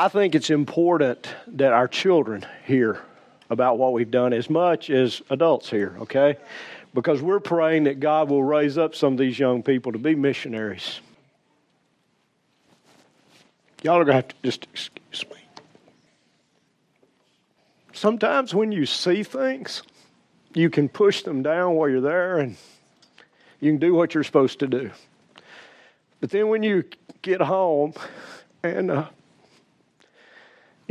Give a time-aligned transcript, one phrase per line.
[0.00, 3.02] I think it's important that our children hear
[3.50, 6.38] about what we've done as much as adults here, okay?
[6.94, 10.14] Because we're praying that God will raise up some of these young people to be
[10.14, 11.00] missionaries.
[13.82, 15.36] Y'all are going to have to just excuse me.
[17.92, 19.82] Sometimes when you see things,
[20.54, 22.56] you can push them down while you're there and
[23.60, 24.92] you can do what you're supposed to do.
[26.22, 26.84] But then when you
[27.20, 27.92] get home
[28.62, 29.08] and uh,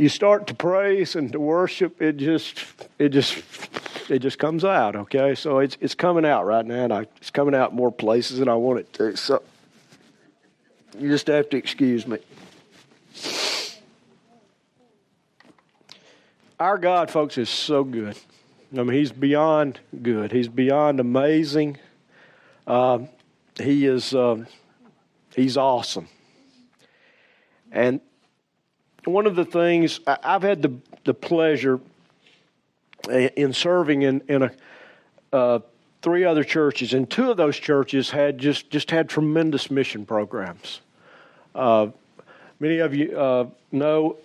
[0.00, 2.64] you start to praise and to worship, it just
[2.98, 3.42] it just
[4.08, 4.96] it just comes out.
[4.96, 8.38] Okay, so it's it's coming out right now, and I, it's coming out more places
[8.38, 9.14] than I want it to.
[9.18, 9.42] So
[10.98, 12.16] you just have to excuse me.
[16.58, 18.16] Our God, folks, is so good.
[18.72, 20.32] I mean, He's beyond good.
[20.32, 21.76] He's beyond amazing.
[22.66, 23.00] Uh,
[23.58, 24.14] he is.
[24.14, 24.46] Uh,
[25.36, 26.08] he's awesome.
[27.70, 28.00] And
[29.04, 31.80] one of the things I've had the the pleasure
[33.08, 34.52] in serving in in a
[35.32, 35.58] uh,
[36.02, 40.80] three other churches, and two of those churches had just just had tremendous mission programs.
[41.54, 41.88] Uh,
[42.58, 44.16] many of you uh, know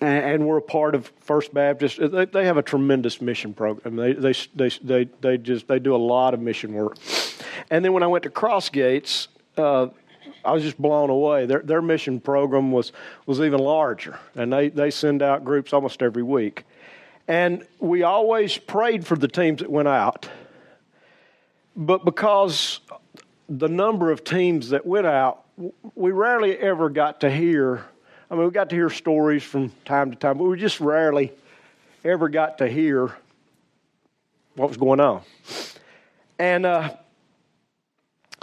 [0.00, 1.98] and we're a part of First Baptist.
[1.98, 3.96] They, they have a tremendous mission program.
[3.96, 6.98] They, they, they, they, they, just they do a lot of mission work.
[7.70, 9.88] And then when I went to Crossgates, uh,
[10.44, 11.46] I was just blown away.
[11.46, 12.92] Their, their mission program was,
[13.26, 16.64] was even larger, and they, they send out groups almost every week.
[17.26, 20.28] And we always prayed for the teams that went out,
[21.74, 22.80] but because
[23.48, 25.44] the number of teams that went out,
[25.94, 27.84] we rarely ever got to hear
[28.30, 31.32] I mean, we got to hear stories from time to time, but we just rarely
[32.04, 33.14] ever got to hear
[34.56, 35.22] what was going on.
[36.38, 36.94] And uh,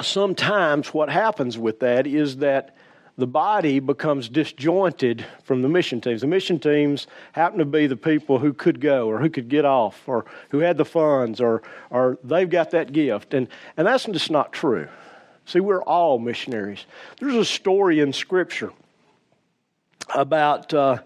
[0.02, 2.75] sometimes what happens with that is that
[3.17, 6.21] the body becomes disjointed from the mission teams.
[6.21, 9.66] The mission teams happen to be the people who could go or who could get
[9.66, 13.33] off or who had the funds or, or they've got that gift.
[13.33, 13.47] And,
[13.78, 14.88] and that's just not true.
[15.45, 16.85] See, we're all missionaries.
[17.19, 18.72] There's a story in Scripture
[20.16, 21.00] about uh,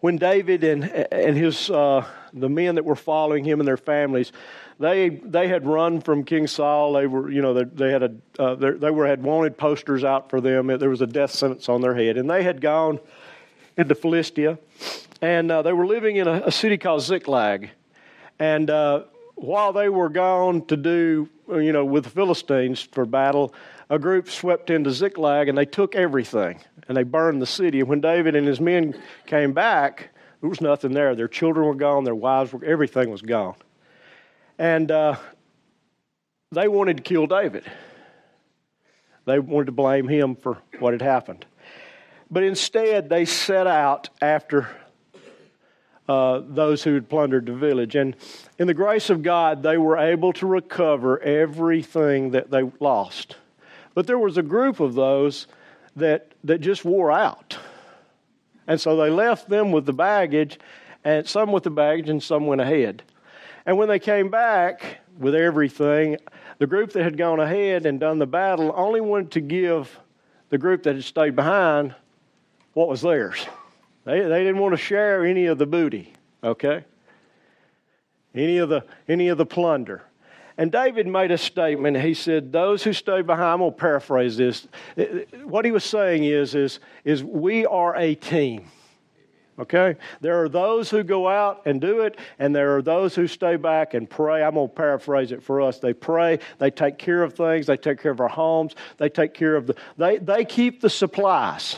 [0.00, 4.32] when David and and his uh, the men that were following him and their families,
[4.78, 6.94] they they had run from King Saul.
[6.94, 10.30] They were you know they, they had a uh, they were had wanted posters out
[10.30, 10.66] for them.
[10.66, 12.98] There was a death sentence on their head, and they had gone
[13.76, 14.58] into Philistia,
[15.20, 17.70] and uh, they were living in a, a, city called Ziklag,
[18.38, 19.04] and uh,
[19.34, 23.54] while they were gone to do you know with the Philistines for battle,
[23.90, 27.80] a group swept into Ziklag and they took everything and they burned the city.
[27.80, 28.94] And when David and his men
[29.26, 30.10] came back,
[30.40, 31.14] there was nothing there.
[31.14, 33.54] Their children were gone, their wives were, everything was gone.
[34.58, 35.16] And uh,
[36.52, 37.64] they wanted to kill David.
[39.26, 41.46] They wanted to blame him for what had happened.
[42.30, 44.68] But instead, they set out after
[46.08, 47.96] uh, those who had plundered the village.
[47.96, 48.16] And
[48.58, 53.36] in the grace of God, they were able to recover everything that they lost.
[53.94, 55.46] But there was a group of those
[55.96, 57.56] that, that just wore out.
[58.66, 60.58] And so they left them with the baggage,
[61.04, 63.02] and some with the baggage, and some went ahead.
[63.66, 66.18] And when they came back with everything,
[66.58, 69.98] the group that had gone ahead and done the battle only wanted to give
[70.50, 71.94] the group that had stayed behind
[72.74, 73.46] what was theirs.
[74.04, 76.84] They, they didn't want to share any of the booty, okay?
[78.34, 80.02] Any of the, any of the plunder.
[80.56, 81.96] And David made a statement.
[82.00, 84.68] He said, Those who stay behind, I'm going to paraphrase this.
[85.44, 88.66] What he was saying is, is, is we are a team.
[89.58, 89.96] Okay?
[90.20, 93.56] There are those who go out and do it, and there are those who stay
[93.56, 94.42] back and pray.
[94.42, 95.78] I'm going to paraphrase it for us.
[95.78, 99.34] They pray, they take care of things, they take care of our homes, they take
[99.34, 101.76] care of the, they, they keep the supplies.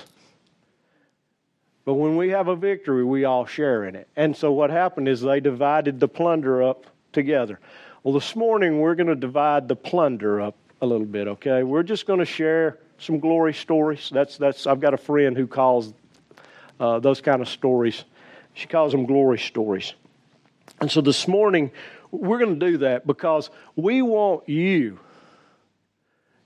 [1.85, 4.09] But when we have a victory, we all share in it.
[4.17, 7.61] And so what happened is they divided the plunder up together.
[8.03, 11.63] Well, this morning we're going to divide the plunder up a little bit, okay?
[11.63, 14.11] We're just going to share some glory stories.
[14.13, 15.93] That's, that's, I've got a friend who calls
[16.81, 18.05] uh, those kind of stories,
[18.55, 19.95] she calls them glory stories.
[20.81, 21.71] And so this morning
[22.11, 24.99] we're going to do that because we want you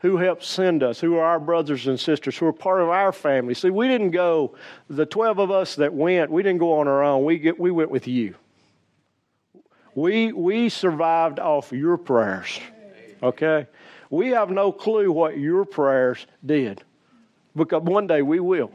[0.00, 3.12] who helped send us, who are our brothers and sisters, who are part of our
[3.12, 3.52] family.
[3.54, 4.56] See, we didn't go,
[4.88, 7.24] the 12 of us that went, we didn't go on our own.
[7.24, 8.34] We, get, we went with you.
[9.94, 12.60] We, we survived off your prayers.
[13.22, 13.66] Okay?
[14.08, 16.82] We have no clue what your prayers did.
[17.54, 18.72] Because one day we will.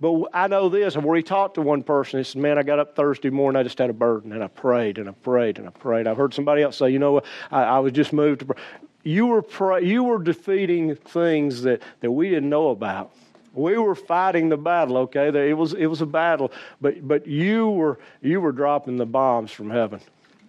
[0.00, 2.62] But I know this, and where he talked to one person, he said, Man, I
[2.62, 5.58] got up Thursday morning, I just had a burden, and I prayed, and I prayed,
[5.58, 6.06] and I prayed.
[6.06, 8.62] I've heard somebody else say, You know, I, I was just moved to pray.
[9.02, 13.12] You were, pray, you were defeating things that, that we didn't know about
[13.54, 15.28] We were fighting the battle, okay?
[15.48, 19.50] It was, it was a battle, but, but you, were, you were dropping the bombs
[19.50, 20.00] from heaven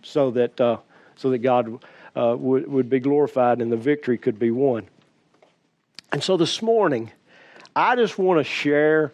[0.04, 0.78] so that, uh,
[1.16, 1.84] so that God
[2.16, 4.88] uh, would, would be glorified and the victory could be won.
[6.12, 7.12] And so this morning,
[7.76, 9.12] I just want to share,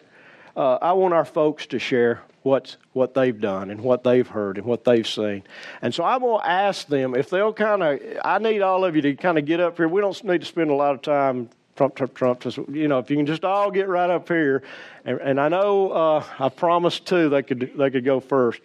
[0.56, 4.56] uh, I want our folks to share what's, what they've done and what they've heard
[4.56, 5.42] and what they've seen.
[5.82, 8.96] And so I'm going to ask them if they'll kind of, I need all of
[8.96, 9.88] you to kind of get up here.
[9.88, 12.40] We don't need to spend a lot of time Trump, Trump, Trump.
[12.40, 14.62] Just, you know, if you can just all get right up here,
[15.04, 18.60] and, and I know uh, I promised too they could they could go first.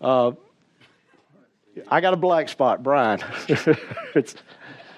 [0.00, 0.32] Uh,
[1.88, 3.20] I got a black spot, Brian.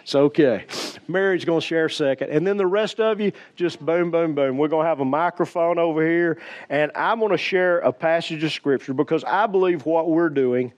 [0.02, 0.64] it's okay.
[1.08, 2.30] Mary's going to share second.
[2.30, 4.58] And then the rest of you, just boom, boom, boom.
[4.58, 8.42] We're going to have a microphone over here, and I'm going to share a passage
[8.44, 10.72] of Scripture because I believe what we're doing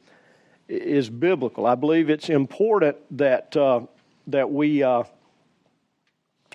[0.69, 1.67] is biblical.
[1.67, 3.83] I believe it's important that, uh,
[4.29, 5.05] that we, uh,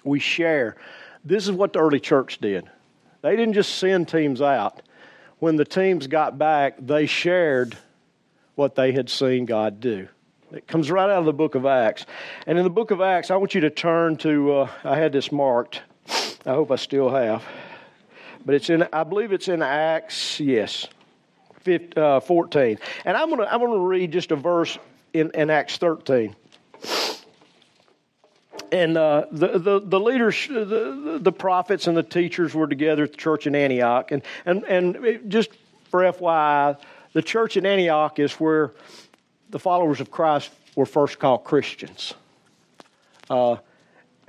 [0.03, 0.77] we share.
[1.23, 2.69] This is what the early church did.
[3.21, 4.81] They didn't just send teams out.
[5.39, 7.77] When the teams got back, they shared
[8.55, 10.07] what they had seen God do.
[10.51, 12.05] It comes right out of the book of Acts.
[12.45, 15.11] And in the book of Acts, I want you to turn to, uh, I had
[15.11, 15.81] this marked.
[16.45, 17.43] I hope I still have.
[18.45, 20.87] But it's in, I believe it's in Acts, yes,
[21.61, 22.79] 15, uh, 14.
[23.03, 24.77] And I'm going to I'm gonna read just a verse
[25.13, 26.35] in, in Acts 13
[28.71, 33.11] and uh, the, the, the leaders, the, the prophets and the teachers were together at
[33.11, 34.11] the church in Antioch.
[34.11, 35.51] And, and, and just
[35.89, 36.77] for FYI,
[37.13, 38.73] the church in Antioch is where
[39.49, 42.13] the followers of Christ were first called Christians.
[43.29, 43.57] Uh,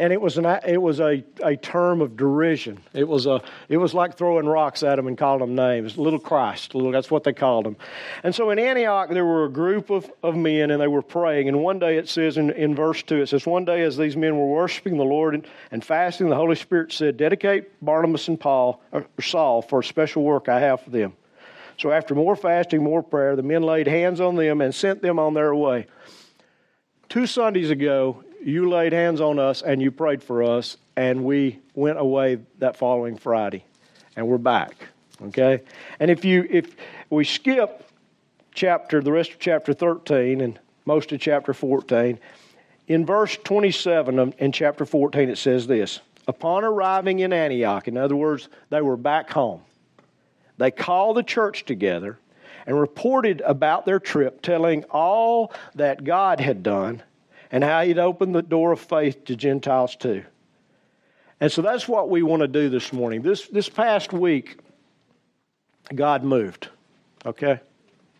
[0.00, 2.79] and it was an it was a, a term of derision.
[2.94, 5.99] It was a it was like throwing rocks at them and calling them names.
[5.99, 7.76] Little Christ, little that's what they called them.
[8.23, 11.49] And so in Antioch there were a group of, of men and they were praying.
[11.49, 14.17] And one day it says in, in verse two, it says, One day as these
[14.17, 18.38] men were worshiping the Lord and, and fasting, the Holy Spirit said, Dedicate Barnabas and
[18.38, 21.15] Paul or Saul for a special work I have for them.
[21.78, 25.19] So after more fasting, more prayer, the men laid hands on them and sent them
[25.19, 25.86] on their way.
[27.08, 31.60] Two Sundays ago, you laid hands on us and you prayed for us, and we
[31.75, 33.64] went away that following Friday,
[34.16, 34.75] and we're back.
[35.20, 35.62] Okay,
[35.98, 36.76] and if you if
[37.10, 37.88] we skip
[38.52, 42.19] chapter the rest of chapter 13 and most of chapter 14
[42.86, 48.16] in verse 27 in chapter 14 it says this upon arriving in antioch in other
[48.16, 49.60] words they were back home
[50.58, 52.19] they called the church together
[52.66, 57.02] and reported about their trip, telling all that God had done
[57.50, 60.25] and how He'd opened the door of faith to Gentiles too.
[61.40, 63.22] And so that's what we want to do this morning.
[63.22, 64.58] This, this past week,
[65.94, 66.69] God moved.
[67.25, 67.60] Okay?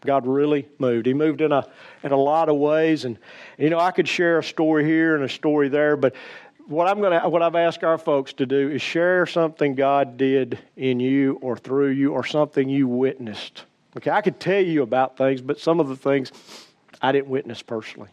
[0.00, 1.06] God really moved.
[1.06, 1.67] He moved in a
[2.05, 3.19] in a lot of ways, and
[3.58, 6.14] you know I could share a story here and a story there, but
[6.69, 10.19] what I'm going to what I've asked our folks to do is share something God
[10.19, 13.65] did in you or through you or something you witnessed.
[13.97, 16.31] Okay, I could tell you about things, but some of the things
[17.00, 18.11] I didn't witness personally.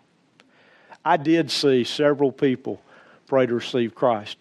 [1.04, 2.82] I did see several people
[3.28, 4.38] pray to receive Christ.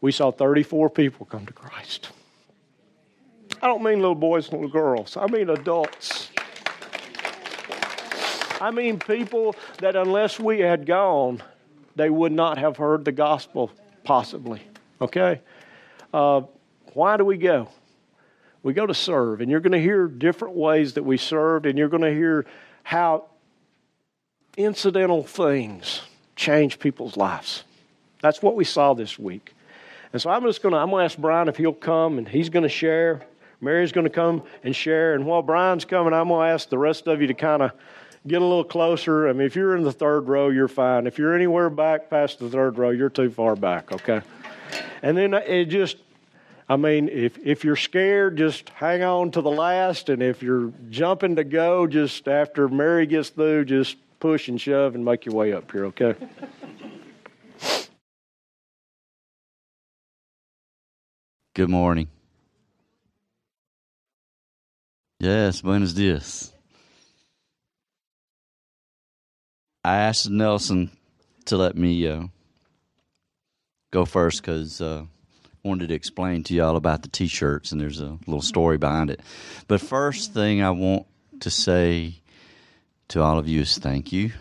[0.00, 2.10] We saw 34 people come to Christ.
[3.62, 5.16] I don't mean little boys and little girls.
[5.16, 6.30] I mean adults.
[8.60, 11.42] I mean people that unless we had gone,
[12.00, 13.70] they would not have heard the gospel,
[14.04, 14.62] possibly.
[15.02, 15.42] Okay?
[16.14, 16.42] Uh,
[16.94, 17.68] why do we go?
[18.62, 21.78] We go to serve, and you're going to hear different ways that we served, and
[21.78, 22.46] you're going to hear
[22.84, 23.26] how
[24.56, 26.00] incidental things
[26.36, 27.64] change people's lives.
[28.22, 29.52] That's what we saw this week.
[30.14, 32.26] And so I'm just going to I'm going to ask Brian if he'll come and
[32.26, 33.20] he's going to share.
[33.60, 35.14] Mary's going to come and share.
[35.14, 37.72] And while Brian's coming, I'm going to ask the rest of you to kind of
[38.26, 39.28] get a little closer.
[39.28, 41.06] I mean, if you're in the third row, you're fine.
[41.06, 44.20] If you're anywhere back past the third row, you're too far back, okay?
[45.02, 45.96] And then it just,
[46.68, 50.08] I mean, if, if you're scared, just hang on to the last.
[50.08, 54.94] And if you're jumping to go, just after Mary gets through, just push and shove
[54.94, 56.14] and make your way up here, okay?
[61.54, 62.08] Good morning.
[65.18, 66.52] Yes, buenos dias.
[69.82, 70.90] I asked Nelson
[71.46, 72.24] to let me uh,
[73.90, 75.04] go first because uh,
[75.64, 79.10] I wanted to explain to y'all about the T-shirts, and there's a little story behind
[79.10, 79.20] it.
[79.68, 81.06] But first thing I want
[81.40, 82.14] to say
[83.08, 84.32] to all of you is thank you,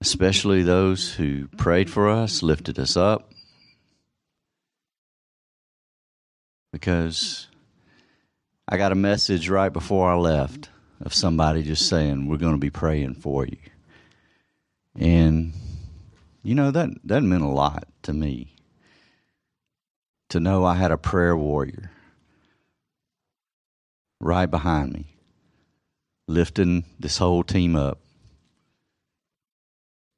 [0.00, 3.32] especially those who prayed for us, lifted us up,
[6.72, 7.48] because
[8.68, 10.68] I got a message right before I left
[11.00, 13.58] of somebody just saying, We're going to be praying for you.
[14.96, 15.52] And,
[16.42, 18.54] you know, that, that meant a lot to me.
[20.30, 21.90] to know I had a prayer warrior
[24.20, 25.06] right behind me,
[26.26, 28.00] lifting this whole team up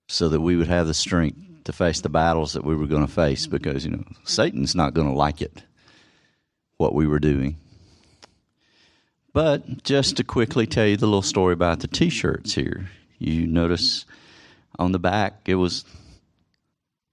[0.09, 3.07] so that we would have the strength to face the battles that we were going
[3.07, 5.63] to face because, you know, Satan's not going to like it,
[6.79, 7.57] what we were doing.
[9.33, 13.47] But just to quickly tell you the little story about the t shirts here, you
[13.47, 14.05] notice
[14.79, 15.85] on the back it was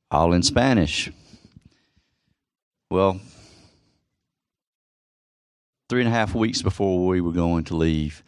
[0.09, 1.11] all in Spanish.
[2.89, 3.19] Well,
[5.89, 8.23] three and a half weeks before we were going to leave,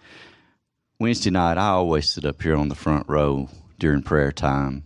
[0.99, 4.83] Wednesday night, I always sit up here on the front row during prayer time.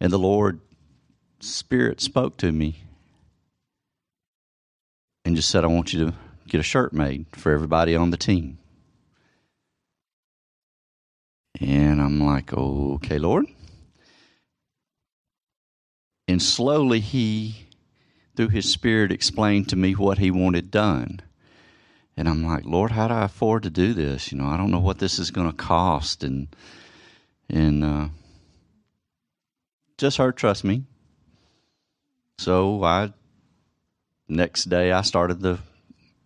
[0.00, 0.60] And the Lord
[1.38, 2.82] Spirit spoke to me
[5.24, 6.14] and just said, I want you to
[6.50, 8.58] get a shirt made for everybody on the team.
[11.60, 13.46] And I'm like, okay, Lord.
[16.26, 17.66] And slowly he,
[18.36, 21.20] through his spirit, explained to me what he wanted done.
[22.16, 24.32] And I'm like, Lord, how do I afford to do this?
[24.32, 26.24] You know, I don't know what this is going to cost.
[26.24, 26.48] And,
[27.48, 28.08] and, uh,
[29.98, 30.84] just her trust me.
[32.38, 33.12] So I,
[34.28, 35.58] next day, I started the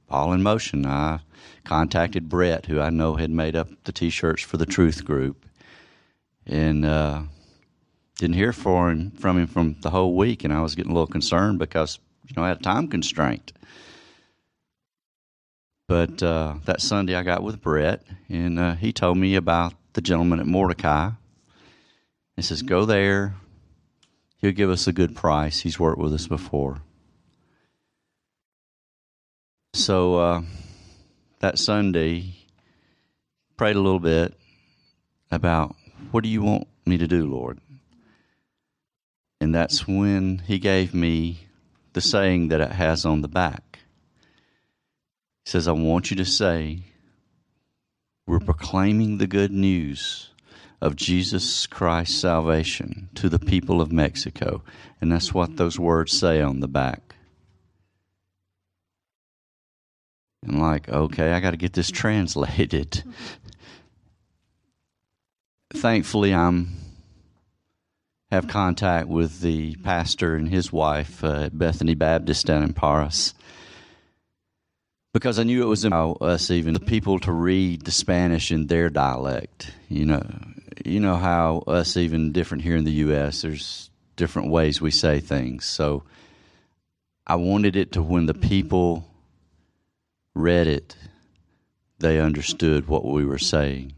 [0.08, 0.86] all in motion.
[0.86, 1.20] I
[1.64, 5.46] contacted Brett, who I know had made up the T-shirts for the Truth Group,
[6.46, 7.22] and uh,
[8.18, 10.44] didn't hear from him, from him from the whole week.
[10.44, 13.52] And I was getting a little concerned because you know I had a time constraint.
[15.86, 20.00] But uh, that Sunday, I got with Brett, and uh, he told me about the
[20.00, 21.10] gentleman at Mordecai.
[22.36, 23.34] He says, "Go there.
[24.38, 25.60] He'll give us a good price.
[25.60, 26.80] He's worked with us before."
[29.74, 30.42] So uh,
[31.40, 32.36] that Sunday,
[33.56, 34.32] prayed a little bit
[35.32, 35.74] about
[36.12, 37.58] what do you want me to do, Lord?
[39.40, 41.40] And that's when He gave me
[41.92, 43.80] the saying that it has on the back.
[45.44, 46.84] He says, I want you to say,
[48.28, 50.30] We're proclaiming the good news
[50.80, 54.62] of Jesus Christ's salvation to the people of Mexico.
[55.00, 57.13] And that's what those words say on the back.
[60.44, 62.00] And like, okay, I got to get this mm-hmm.
[62.00, 62.90] translated.
[62.90, 63.10] Mm-hmm.
[65.74, 66.68] Thankfully, I'm
[68.30, 73.32] have contact with the pastor and his wife uh, at Bethany Baptist down in Paris
[75.14, 78.66] because I knew it was about us even the people to read the Spanish in
[78.66, 79.72] their dialect.
[79.88, 80.26] You know,
[80.84, 83.42] you know how us even different here in the U.S.
[83.42, 85.64] There's different ways we say things.
[85.64, 86.02] So
[87.26, 88.48] I wanted it to when the mm-hmm.
[88.48, 89.08] people
[90.34, 90.96] read it,
[91.98, 93.92] they understood what we were saying.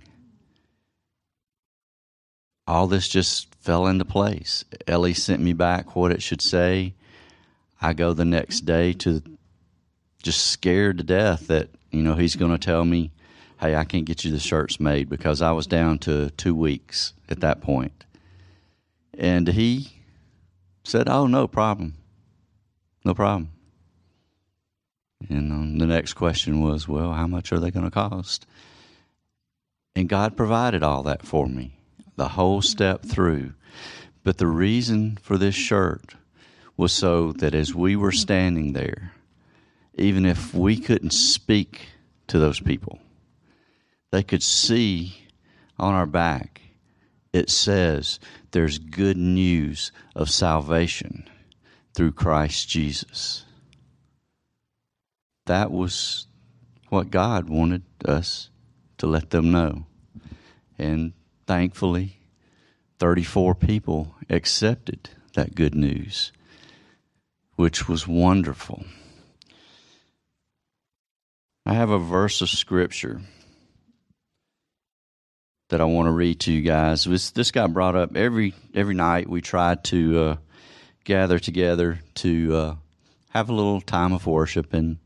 [2.66, 4.64] All this just fell into place.
[4.86, 6.94] Ellie sent me back what it should say.
[7.80, 9.22] I go the next day to
[10.22, 13.12] just scared to death that, you know, he's going to tell me,
[13.60, 17.12] hey, I can't get you the shirts made because I was down to two weeks
[17.28, 18.04] at that point.
[19.16, 20.02] And he
[20.84, 21.94] said, oh, no problem.
[23.04, 23.50] No problem.
[25.28, 28.46] And um, the next question was, well, how much are they going to cost?
[29.94, 31.78] And God provided all that for me,
[32.16, 33.54] the whole step through.
[34.22, 36.14] But the reason for this shirt
[36.76, 39.12] was so that as we were standing there,
[39.94, 41.88] even if we couldn't speak
[42.26, 42.98] to those people,
[44.10, 45.16] they could see
[45.78, 46.60] on our back,
[47.32, 51.28] it says there's good news of salvation
[51.94, 53.45] through Christ Jesus.
[55.46, 56.26] That was
[56.88, 58.50] what God wanted us
[58.98, 59.86] to let them know.
[60.78, 61.12] And
[61.46, 62.18] thankfully,
[62.98, 66.32] 34 people accepted that good news,
[67.56, 68.84] which was wonderful.
[71.64, 73.20] I have a verse of scripture
[75.68, 77.04] that I want to read to you guys.
[77.04, 79.28] This, this got brought up every every night.
[79.28, 80.36] We tried to uh,
[81.04, 82.74] gather together to uh,
[83.30, 84.98] have a little time of worship and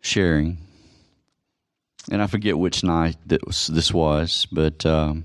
[0.00, 0.58] sharing,
[2.10, 5.24] and I forget which night that this was, but um,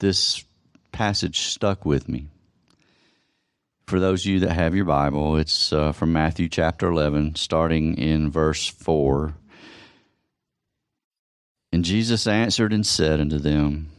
[0.00, 0.44] this
[0.90, 2.26] passage stuck with me.
[3.86, 7.96] For those of you that have your Bible, it's uh, from Matthew chapter 11, starting
[7.96, 9.34] in verse 4.
[11.72, 13.90] And Jesus answered and said unto them,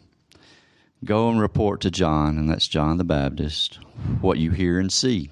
[1.04, 3.80] Go and report to John, and that's John the Baptist,
[4.22, 5.30] what you hear and see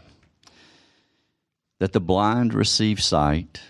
[1.79, 3.61] that the blind receive sight,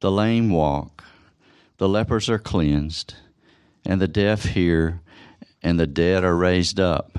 [0.00, 1.04] the lame walk,
[1.78, 3.14] the lepers are cleansed,
[3.84, 5.00] and the deaf hear,
[5.62, 7.18] and the dead are raised up,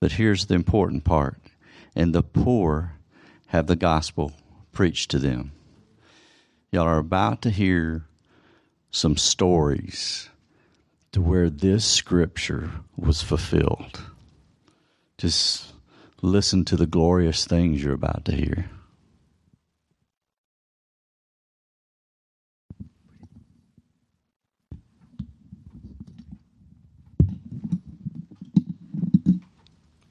[0.00, 1.38] But here's the important part
[1.94, 2.94] and the poor
[3.48, 4.32] have the gospel
[4.72, 5.52] preached to them.
[6.72, 8.06] Y'all are about to hear
[8.90, 10.30] some stories
[11.12, 14.00] to where this scripture was fulfilled.
[15.18, 15.72] Just
[16.22, 18.70] listen to the glorious things you're about to hear.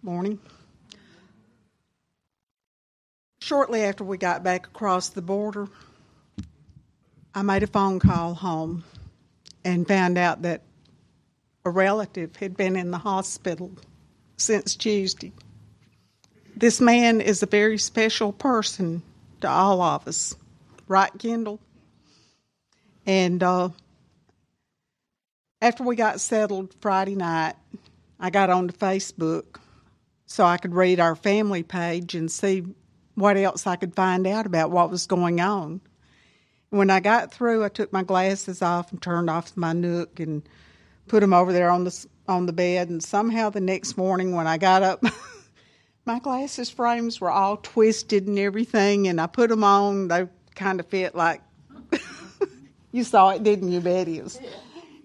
[0.02, 0.40] Morning.
[3.42, 5.68] Shortly after we got back across the border,
[7.34, 8.84] I made a phone call home
[9.64, 10.64] and found out that
[11.66, 13.72] a relative had been in the hospital
[14.38, 15.32] since Tuesday.
[16.60, 19.02] This man is a very special person
[19.40, 20.36] to all of us,
[20.90, 21.62] right, Kendall?
[23.06, 23.70] And uh,
[25.62, 27.56] after we got settled Friday night,
[28.20, 29.62] I got onto Facebook
[30.26, 32.66] so I could read our family page and see
[33.16, 35.80] what else I could find out about what was going on.
[36.72, 40.44] When I got through, I took my glasses off and turned off my nook and
[41.08, 42.90] put them over there on the on the bed.
[42.90, 45.02] And somehow the next morning, when I got up,
[46.10, 49.08] my glasses frames were all twisted and everything.
[49.08, 51.42] And I put them on; they kind of fit like
[52.92, 54.22] you saw it, didn't you, Betty?
[54.22, 54.40] Was,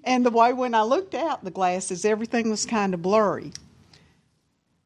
[0.03, 3.53] and the way when I looked out the glasses, everything was kind of blurry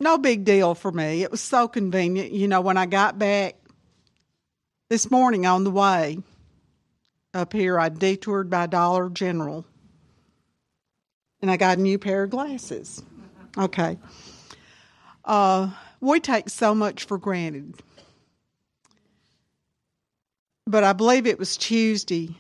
[0.01, 1.23] no big deal for me.
[1.23, 2.33] It was so convenient.
[2.33, 3.57] You know, when I got back
[4.89, 6.19] this morning on the way
[7.35, 9.65] up here, I detoured by Dollar General
[11.43, 13.03] and I got a new pair of glasses.
[13.57, 13.99] Okay.
[15.25, 17.75] Uh, we take so much for granted.
[20.67, 22.37] But I believe it was Tuesday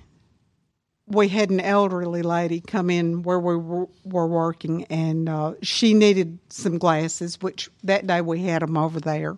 [1.08, 6.38] we had an elderly lady come in where we were working, and uh, she needed
[6.50, 9.36] some glasses, which that day we had them over there.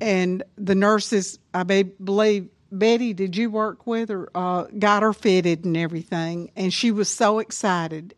[0.00, 4.30] And the nurses, I believe, Betty, did you work with her?
[4.34, 8.14] Uh, got her fitted and everything, and she was so excited.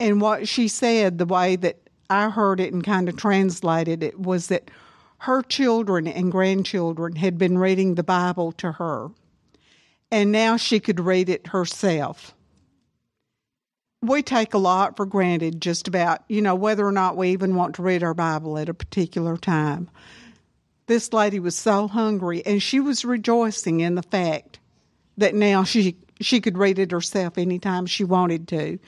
[0.00, 1.81] And what she said, the way that
[2.12, 4.70] I heard it and kind of translated it, was that
[5.18, 9.10] her children and grandchildren had been reading the Bible to her
[10.12, 12.34] and now she could read it herself.
[14.02, 17.54] We take a lot for granted, just about, you know, whether or not we even
[17.54, 19.88] want to read our Bible at a particular time.
[20.86, 24.58] This lady was so hungry, and she was rejoicing in the fact
[25.16, 28.78] that now she she could read it herself anytime she wanted to.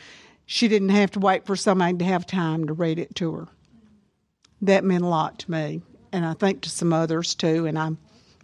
[0.47, 3.49] She didn't have to wait for somebody to have time to read it to her.
[4.63, 7.67] That meant a lot to me, and I think to some others too.
[7.67, 7.91] And I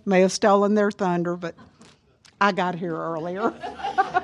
[0.04, 1.54] may have stolen their thunder, but
[2.40, 3.52] I got here earlier.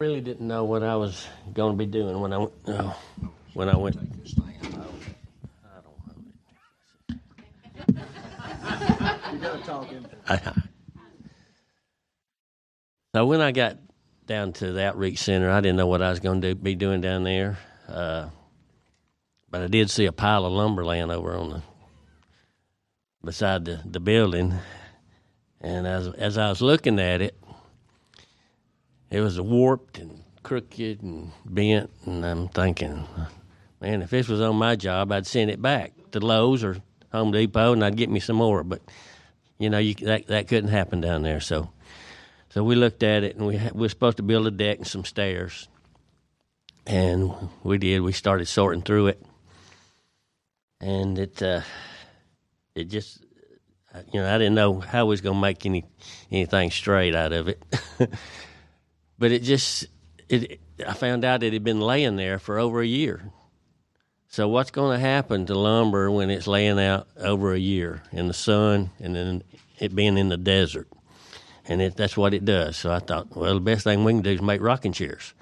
[0.00, 2.52] really didn't know what I was going to be doing when I went.
[3.54, 3.96] When I went.
[10.28, 10.52] I,
[13.12, 13.78] So when I got
[14.30, 15.50] down to the outreach center.
[15.50, 17.58] I didn't know what I was going to be doing down there,
[17.88, 18.28] uh,
[19.50, 21.62] but I did see a pile of lumber laying over on the
[23.24, 24.54] beside the, the building,
[25.60, 27.36] and as as I was looking at it,
[29.10, 33.04] it was warped and crooked and bent, and I'm thinking,
[33.80, 36.76] man, if this was on my job, I'd send it back to Lowe's or
[37.12, 38.62] Home Depot, and I'd get me some more.
[38.62, 38.80] But
[39.58, 41.70] you know, you, that that couldn't happen down there, so
[42.50, 44.86] so we looked at it, and we, we were supposed to build a deck and
[44.86, 45.68] some stairs.
[46.86, 48.00] And we did.
[48.00, 49.22] We started sorting through it.
[50.80, 51.60] And it, uh,
[52.74, 53.24] it just,
[54.12, 55.84] you know, I didn't know how we was to make any
[56.32, 57.62] anything straight out of it.
[59.18, 59.86] but it just,
[60.28, 63.30] it, I found out it had been laying there for over a year.
[64.30, 68.28] So what's going to happen to lumber when it's laying out over a year in
[68.28, 69.42] the sun and then
[69.78, 70.88] it being in the desert?
[71.70, 72.76] and it, that's what it does.
[72.76, 75.34] So I thought, well, the best thing we can do is make rocking chairs.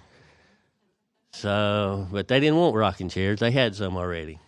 [1.32, 4.38] So, but they didn't want rocking chairs; they had some already.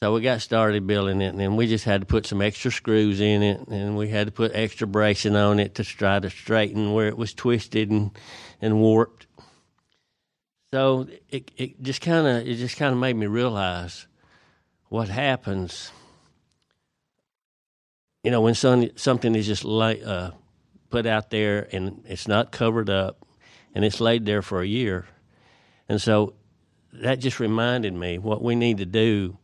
[0.00, 2.70] So we got started building it, and then we just had to put some extra
[2.70, 6.28] screws in it, and we had to put extra bracing on it to try to
[6.30, 8.10] straighten where it was twisted and
[8.60, 9.23] and warped.
[10.74, 14.08] So it it just kind of it just kind of made me realize
[14.88, 15.92] what happens
[18.24, 20.30] you know, when some, something is just lay, uh,
[20.88, 23.22] put out there and it's not covered up
[23.74, 25.04] and it's laid there for a year.
[25.90, 26.32] And so
[26.94, 29.36] that just reminded me what we need to do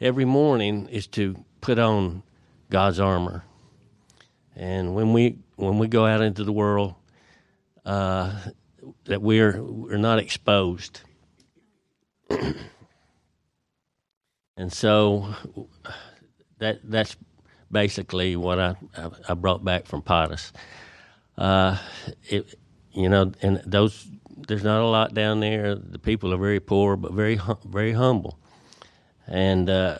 [0.00, 2.22] every morning is to put on
[2.70, 3.44] God's armor.
[4.54, 6.94] And when we when we go out into the world,
[7.84, 8.32] uh,
[9.04, 11.00] that we're we're not exposed.
[14.56, 15.34] and so
[16.58, 17.16] that that's
[17.70, 18.76] basically what I
[19.28, 20.52] I brought back from POTUS.
[21.36, 21.78] Uh,
[22.24, 22.54] it,
[22.92, 24.06] you know, and those
[24.46, 25.74] there's not a lot down there.
[25.74, 28.38] The people are very poor, but very very humble.
[29.26, 29.98] And uh,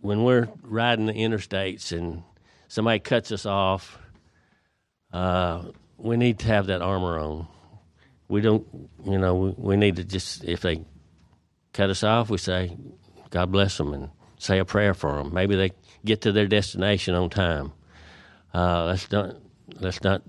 [0.00, 2.22] when we're riding the interstates and
[2.68, 3.98] somebody cuts us off,
[5.12, 5.64] uh,
[5.98, 7.48] we need to have that armor on.
[8.28, 8.66] We don't,
[9.04, 10.84] you know, we, we need to just if they
[11.72, 12.76] cut us off, we say,
[13.30, 15.32] "God bless them," and say a prayer for them.
[15.32, 15.72] Maybe they
[16.04, 17.72] get to their destination on time.
[18.52, 19.36] Uh, let's not
[19.80, 20.22] let's not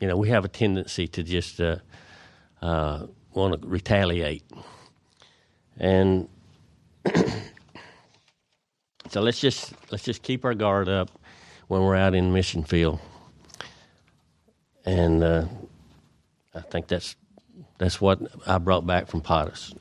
[0.00, 1.76] you know we have a tendency to just uh,
[2.60, 4.44] uh, want to retaliate,
[5.76, 6.28] and
[9.08, 11.10] so let's just let's just keep our guard up
[11.68, 12.98] when we're out in mission field,
[14.84, 15.44] and uh,
[16.54, 17.16] I think that's
[17.78, 19.74] that's what I brought back from Pottus.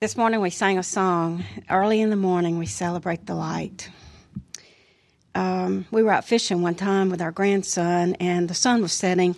[0.00, 1.42] This morning we sang a song.
[1.68, 3.90] Early in the morning, we celebrate the light.
[5.34, 9.36] Um, we were out fishing one time with our grandson, and the sun was setting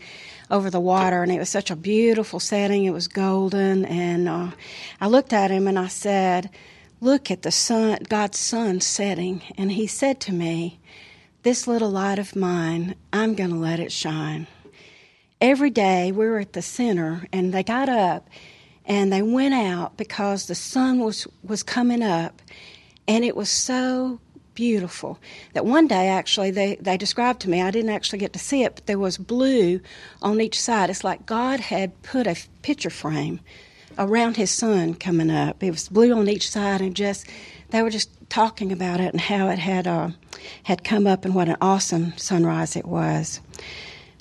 [0.50, 2.85] over the water, and it was such a beautiful setting.
[2.85, 4.50] It was golden, and uh,
[5.00, 6.50] I looked at him and I said,
[7.00, 10.81] "Look at the sun, God's sun setting." And he said to me,
[11.42, 14.46] "This little light of mine, I'm going to let it shine."
[15.40, 18.29] Every day we were at the center, and they got up
[18.90, 22.42] and they went out because the sun was was coming up
[23.07, 24.20] and it was so
[24.61, 25.18] beautiful.
[25.55, 28.62] That one day actually they, they described to me i didn't actually get to see
[28.62, 29.81] it but there was blue
[30.20, 30.90] on each side.
[30.90, 33.40] It's like god had put a picture frame
[33.96, 35.62] around his sun coming up.
[35.62, 37.27] It was blue on each side and just
[37.70, 40.11] they were just talking about it and how it had uh,
[40.64, 43.40] had come up and what an awesome sunrise it was.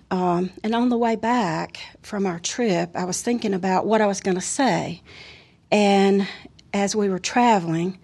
[0.10, 4.08] Um, and on the way back from our trip, I was thinking about what I
[4.08, 5.02] was going to say.
[5.70, 6.26] And
[6.74, 8.00] as we were traveling,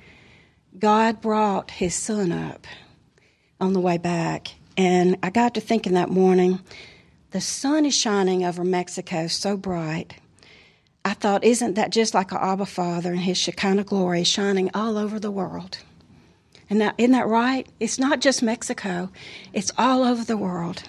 [0.79, 2.67] God brought his son up
[3.59, 4.49] on the way back.
[4.77, 6.59] And I got to thinking that morning,
[7.31, 10.15] the sun is shining over Mexico so bright.
[11.03, 14.97] I thought, isn't that just like our Abba Father and his Shekinah glory shining all
[14.97, 15.77] over the world?
[16.69, 17.67] And isn't that right?
[17.79, 19.11] It's not just Mexico,
[19.53, 20.83] it's all over the world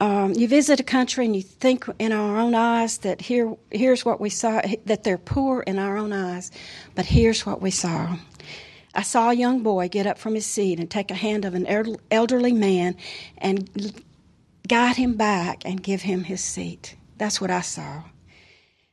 [0.00, 4.04] um, you visit a country and you think in our own eyes that here here's
[4.04, 6.50] what we saw that they're poor in our own eyes,
[6.94, 8.16] but here's what we saw.
[8.96, 11.54] I saw a young boy get up from his seat and take a hand of
[11.54, 11.66] an
[12.10, 12.96] elderly man
[13.36, 14.02] and
[14.66, 16.96] guide him back and give him his seat.
[17.18, 18.04] That's what I saw.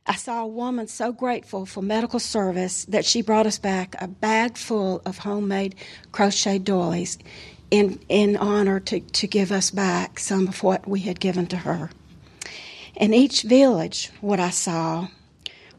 [0.06, 4.06] I saw a woman so grateful for medical service that she brought us back a
[4.06, 5.74] bag full of homemade
[6.12, 7.16] crochet doilies
[7.70, 11.56] in, in honor to, to give us back some of what we had given to
[11.56, 11.90] her.
[12.96, 15.08] In each village, what I saw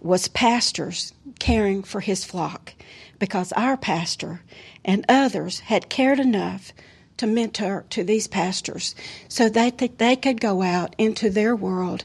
[0.02, 2.74] was pastors caring for his flock
[3.19, 4.41] because our pastor
[4.84, 6.73] and others had cared enough
[7.17, 8.95] to mentor to these pastors
[9.28, 12.04] so that they could go out into their world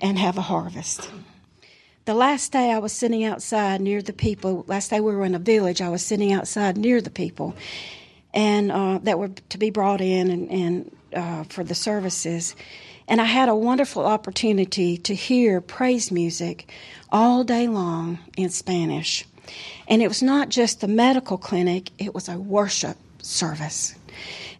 [0.00, 1.10] and have a harvest.
[2.06, 5.34] The last day I was sitting outside near the people, last day we were in
[5.34, 7.56] a village, I was sitting outside near the people,
[8.32, 12.54] and uh, that were to be brought in and, and uh, for the services.
[13.08, 16.70] And I had a wonderful opportunity to hear praise music
[17.10, 19.24] all day long in Spanish.
[19.88, 23.94] And it was not just the medical clinic, it was a worship service.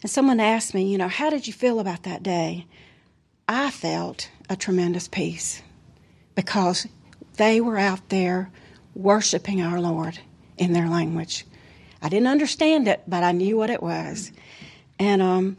[0.01, 2.65] And someone asked me, you know, how did you feel about that day?
[3.47, 5.61] I felt a tremendous peace
[6.35, 6.87] because
[7.37, 8.51] they were out there
[8.93, 10.19] worshiping our Lord
[10.57, 11.45] in their language.
[12.01, 14.31] I didn't understand it, but I knew what it was.
[14.99, 15.57] And um,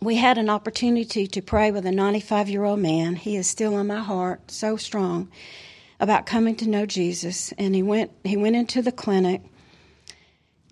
[0.00, 3.16] we had an opportunity to pray with a 95 year old man.
[3.16, 5.30] He is still in my heart, so strong
[6.00, 7.52] about coming to know Jesus.
[7.58, 9.42] And he went he went into the clinic.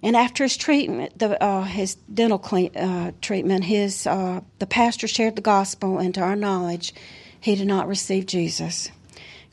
[0.02, 5.08] And after his treatment, the, uh, his dental clean, uh, treatment, his uh, the pastor
[5.08, 6.94] shared the gospel, and to our knowledge,
[7.40, 8.90] he did not receive Jesus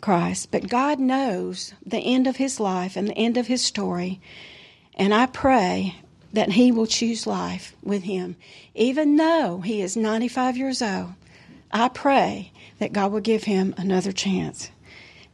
[0.02, 0.52] Christ.
[0.52, 4.22] But God knows the end of his life and the end of his story,
[4.96, 5.96] and I pray
[6.34, 8.36] that he will choose life with him.
[8.76, 11.14] Even though he is 95 years old,
[11.72, 14.70] I pray that God will give him another chance.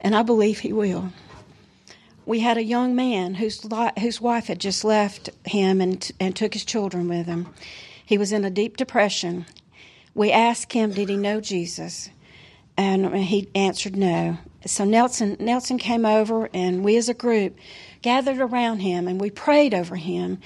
[0.02, 1.12] And I believe he will.
[2.26, 6.36] we had a young man whose li- whose wife had just left him and and
[6.36, 7.48] took his children with him.
[8.06, 9.46] He was in a deep depression.
[10.14, 12.10] We asked him, did he know Jesus?
[12.78, 14.38] And he answered no.
[14.66, 17.58] So Nelson Nelson came over, and we as a group
[18.02, 20.40] gathered around him and we prayed over him.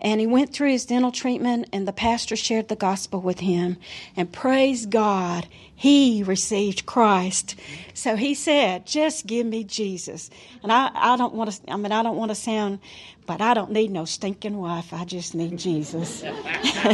[0.00, 3.76] And he went through his dental treatment, and the pastor shared the gospel with him.
[4.16, 7.56] And praise God, he received Christ.
[7.94, 10.30] So he said, Just give me Jesus.
[10.62, 12.78] And I, I don't want to, I mean, I don't want to sound,
[13.26, 14.92] but I don't need no stinking wife.
[14.92, 16.22] I just need Jesus.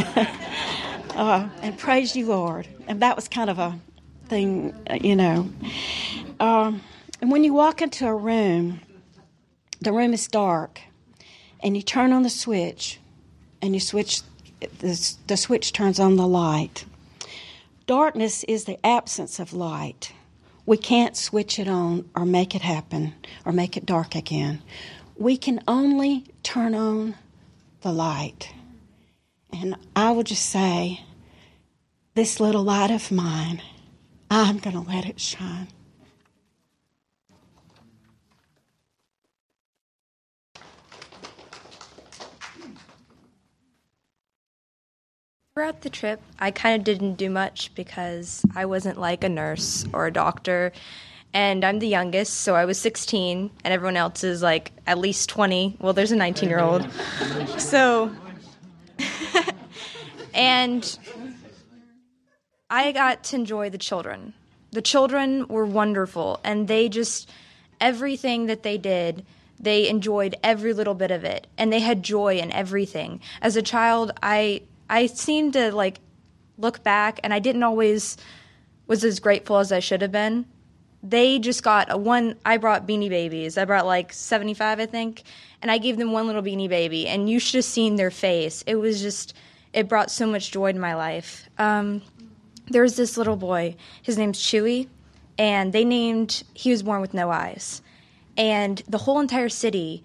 [1.15, 2.67] uh, and praise you, Lord.
[2.87, 3.79] And that was kind of a
[4.27, 5.49] thing, you know.
[6.39, 6.81] Um,
[7.21, 8.81] and when you walk into a room,
[9.81, 10.81] the room is dark,
[11.61, 12.99] and you turn on the switch,
[13.61, 14.21] and you switch,
[14.59, 16.85] the, the switch turns on the light.
[17.87, 20.11] Darkness is the absence of light.
[20.65, 23.13] We can't switch it on or make it happen
[23.45, 24.63] or make it dark again.
[25.15, 27.15] We can only turn on
[27.81, 28.51] the light.
[29.53, 31.01] And I will just say,
[32.15, 33.61] this little light of mine,
[34.31, 35.67] I'm going to let it shine.
[45.55, 49.85] Throughout the trip, I kind of didn't do much because I wasn't like a nurse
[49.93, 50.73] or a doctor.
[51.33, 55.29] And I'm the youngest, so I was 16, and everyone else is like at least
[55.29, 55.77] 20.
[55.79, 56.85] Well, there's a 19 year old.
[57.57, 58.13] So,
[60.33, 60.99] and
[62.69, 64.33] I got to enjoy the children.
[64.71, 67.31] The children were wonderful, and they just,
[67.79, 69.25] everything that they did,
[69.57, 73.21] they enjoyed every little bit of it, and they had joy in everything.
[73.41, 75.99] As a child, I I seemed to like
[76.57, 78.17] look back and I didn't always
[78.87, 80.45] was as grateful as I should have been.
[81.01, 83.57] They just got a one I brought beanie babies.
[83.57, 85.23] I brought like 75 I think
[85.61, 88.63] and I gave them one little beanie baby and you should have seen their face.
[88.67, 89.35] It was just
[89.73, 91.49] it brought so much joy to my life.
[91.57, 92.01] Um,
[92.67, 93.75] there was this little boy.
[94.01, 94.87] His name's Chewy
[95.37, 97.81] and they named he was born with no eyes.
[98.37, 100.03] And the whole entire city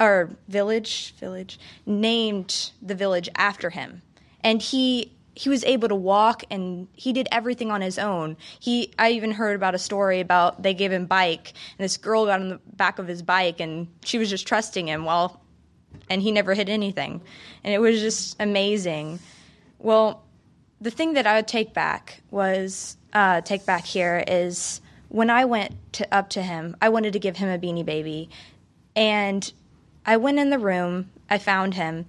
[0.00, 4.02] or village village named the village after him
[4.44, 8.36] and he he was able to walk and he did everything on his own.
[8.60, 12.26] He I even heard about a story about they gave him bike and this girl
[12.26, 15.40] got on the back of his bike and she was just trusting him while
[16.10, 17.22] and he never hit anything.
[17.64, 19.20] And it was just amazing.
[19.78, 20.24] Well,
[20.80, 25.44] the thing that I would take back was uh, take back here is when I
[25.44, 28.30] went to, up to him, I wanted to give him a beanie baby.
[28.96, 29.50] And
[30.04, 32.06] I went in the room, I found him,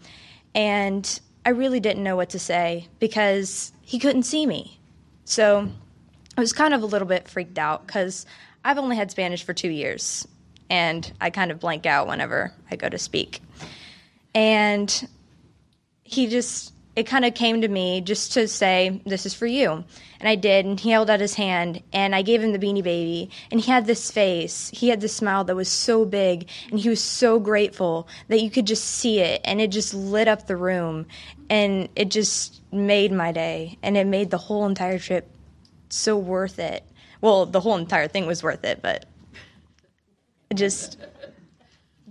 [0.55, 4.79] and I really didn't know what to say because he couldn't see me.
[5.25, 5.69] So
[6.37, 8.25] I was kind of a little bit freaked out because
[8.63, 10.27] I've only had Spanish for two years
[10.69, 13.41] and I kind of blank out whenever I go to speak.
[14.33, 15.07] And
[16.03, 19.83] he just, it kind of came to me just to say, This is for you.
[20.19, 20.65] And I did.
[20.65, 23.29] And he held out his hand and I gave him the beanie baby.
[23.51, 26.47] And he had this face, he had this smile that was so big.
[26.71, 29.41] And he was so grateful that you could just see it.
[29.43, 31.05] And it just lit up the room.
[31.53, 33.77] And it just made my day.
[33.83, 35.29] And it made the whole entire trip
[35.89, 36.83] so worth it.
[37.21, 39.05] Well, the whole entire thing was worth it, but
[40.55, 40.97] just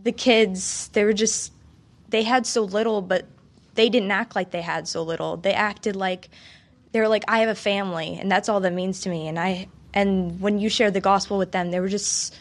[0.00, 1.52] the kids, they were just,
[2.08, 3.26] they had so little, but
[3.74, 5.36] they didn't act like they had so little.
[5.36, 6.28] They acted like
[6.92, 9.26] they were like, I have a family, and that's all that means to me.
[9.28, 12.38] And I and when you shared the gospel with them, they were just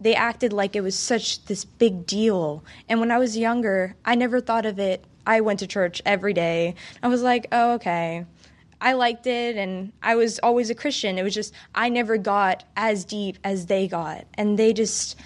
[0.00, 2.64] they acted like it was such this big deal.
[2.88, 5.04] And when I was younger, I never thought of it.
[5.26, 6.74] I went to church every day.
[7.02, 8.24] I was like, oh, okay.
[8.80, 11.18] I liked it and I was always a Christian.
[11.18, 14.26] It was just I never got as deep as they got.
[14.34, 15.18] And they just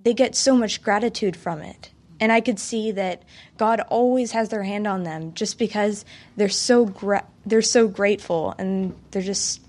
[0.00, 1.90] they get so much gratitude from it.
[2.20, 3.22] And I could see that
[3.58, 6.04] God always has their hand on them just because
[6.36, 9.62] they're so gra- they're so grateful and they're just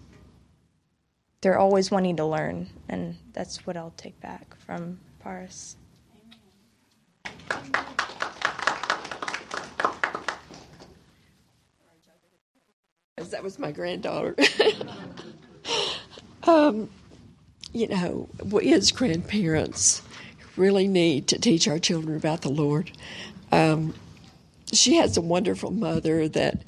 [1.42, 5.76] they're always wanting to learn and that's what I'll take back from Paris.
[13.18, 14.36] That was my granddaughter.
[16.44, 16.88] um,
[17.74, 20.04] you know, we as grandparents
[20.56, 22.92] really need to teach our children about the Lord.
[23.52, 23.96] Um,
[24.72, 26.62] she has a wonderful mother that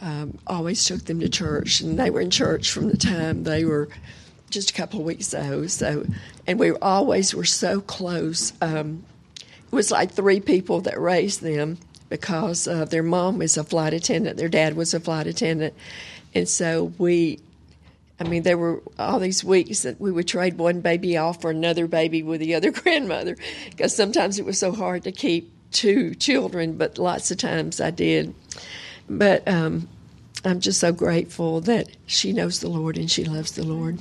[0.00, 3.64] um, always took them to church, and they were in church from the time they
[3.64, 3.88] were
[4.50, 5.70] just a couple of weeks old.
[5.70, 6.04] So,
[6.48, 8.52] and we always were so close.
[8.60, 9.04] Um,
[9.38, 11.78] it was like three people that raised them
[12.12, 15.72] because uh, their mom was a flight attendant, their dad was a flight attendant,
[16.34, 17.40] and so we
[18.20, 21.50] I mean, there were all these weeks that we would trade one baby off for
[21.50, 23.36] another baby with the other grandmother
[23.70, 27.90] because sometimes it was so hard to keep two children, but lots of times I
[27.90, 28.34] did.
[29.08, 29.88] But um,
[30.44, 33.98] I'm just so grateful that she knows the Lord and she loves the Lord.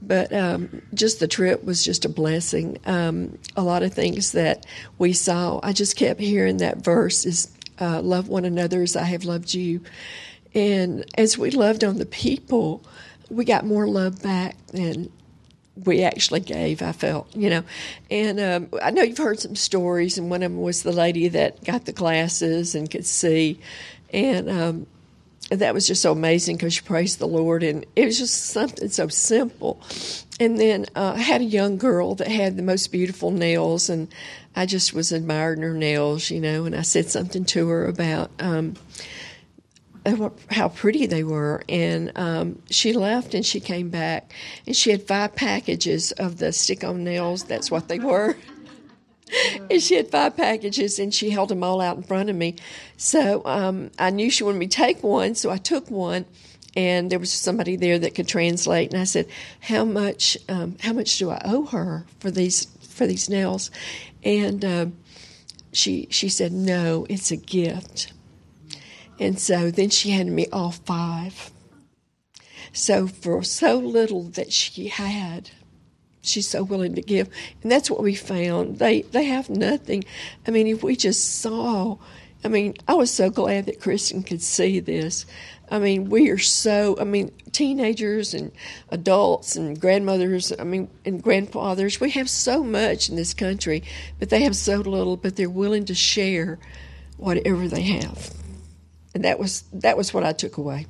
[0.00, 2.78] But um, just the trip was just a blessing.
[2.86, 4.66] Um, a lot of things that
[4.98, 9.04] we saw, I just kept hearing that verse is uh, love one another as I
[9.04, 9.80] have loved you.
[10.54, 12.84] And as we loved on the people,
[13.30, 15.10] we got more love back than
[15.82, 17.64] we actually gave, I felt, you know.
[18.10, 21.28] And um, I know you've heard some stories, and one of them was the lady
[21.28, 23.58] that got the glasses and could see.
[24.12, 24.86] And um,
[25.50, 28.88] that was just so amazing because she praised the Lord, and it was just something
[28.88, 29.80] so simple.
[30.40, 34.08] And then uh, I had a young girl that had the most beautiful nails, and
[34.56, 36.64] I just was admiring her nails, you know.
[36.64, 38.30] And I said something to her about.
[38.38, 38.74] Um,
[40.50, 41.62] how pretty they were.
[41.66, 44.34] And um, she left and she came back,
[44.66, 47.44] and she had five packages of the stick on nails.
[47.44, 48.36] That's what they were.
[49.70, 52.56] and she had five packages, and she held them all out in front of me.
[52.96, 56.26] So um, I knew she wanted me to take one, so I took one.
[56.76, 59.28] And there was somebody there that could translate, and I said,
[59.60, 60.36] "How much?
[60.48, 63.70] Um, how much do I owe her for these for these nails?"
[64.24, 64.96] And um,
[65.72, 68.12] she she said, "No, it's a gift."
[69.20, 71.52] And so then she handed me all five.
[72.72, 75.50] So for so little that she had,
[76.24, 77.28] she's so willing to give.
[77.62, 78.78] And that's what we found.
[78.78, 80.04] They they have nothing.
[80.46, 81.98] I mean, if we just saw
[82.44, 85.24] I mean, I was so glad that Kristen could see this.
[85.70, 88.52] I mean, we are so, I mean, teenagers and
[88.90, 93.82] adults and grandmothers, I mean, and grandfathers, we have so much in this country,
[94.18, 96.58] but they have so little, but they're willing to share
[97.16, 98.30] whatever they have.
[99.14, 100.86] And that was that was what I took away.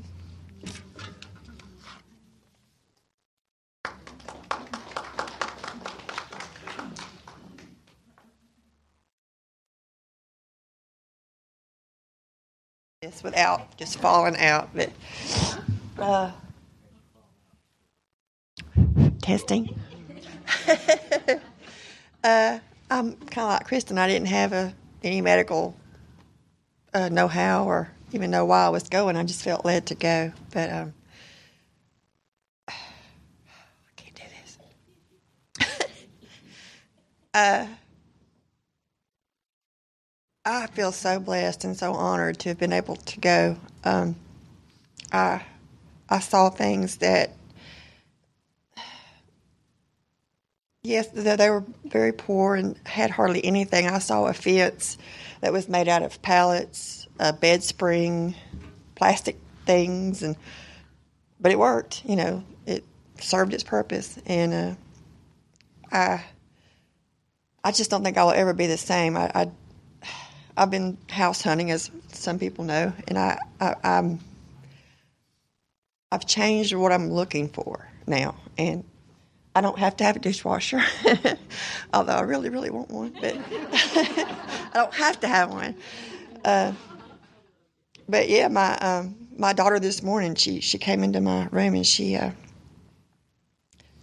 [13.04, 14.90] This without just falling out, but
[15.98, 16.30] uh,
[19.20, 19.78] testing.
[22.24, 22.58] uh,
[22.90, 23.98] I'm kind of like Kristen.
[23.98, 25.76] I didn't have a, any medical
[26.94, 29.18] uh, know-how or even know why I was going.
[29.18, 30.32] I just felt led to go.
[30.54, 30.94] But um,
[32.68, 32.72] I
[33.96, 34.22] can't do
[35.60, 35.68] this.
[37.34, 37.66] uh,
[40.44, 43.56] I feel so blessed and so honored to have been able to go.
[43.82, 44.16] Um,
[45.10, 45.42] I
[46.08, 47.30] I saw things that,
[50.82, 53.86] yes, they were very poor and had hardly anything.
[53.86, 54.98] I saw a fence
[55.40, 58.34] that was made out of pallets a bed spring,
[58.96, 60.36] plastic things, and
[61.40, 62.04] but it worked.
[62.04, 62.84] You know, it
[63.18, 64.74] served its purpose, and uh,
[65.90, 66.24] I
[67.62, 69.16] I just don't think I will ever be the same.
[69.16, 69.50] I, I
[70.56, 74.20] I've been house hunting, as some people know, and I, I I'm
[76.12, 78.84] I've changed what I'm looking for now, and
[79.56, 80.80] I don't have to have a dishwasher,
[81.94, 83.12] although I really, really want one.
[83.20, 85.74] But I don't have to have one.
[86.44, 86.72] Uh,
[88.08, 91.86] but yeah, my um, my daughter this morning she she came into my room and
[91.86, 92.30] she uh,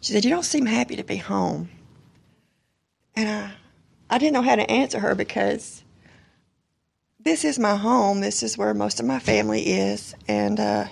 [0.02, 1.70] she said, "You don't seem happy to be home,"
[3.16, 3.52] and I
[4.10, 5.81] I didn't know how to answer her because
[7.24, 8.22] this is my home.
[8.22, 10.88] This is where most of my family is, and uh,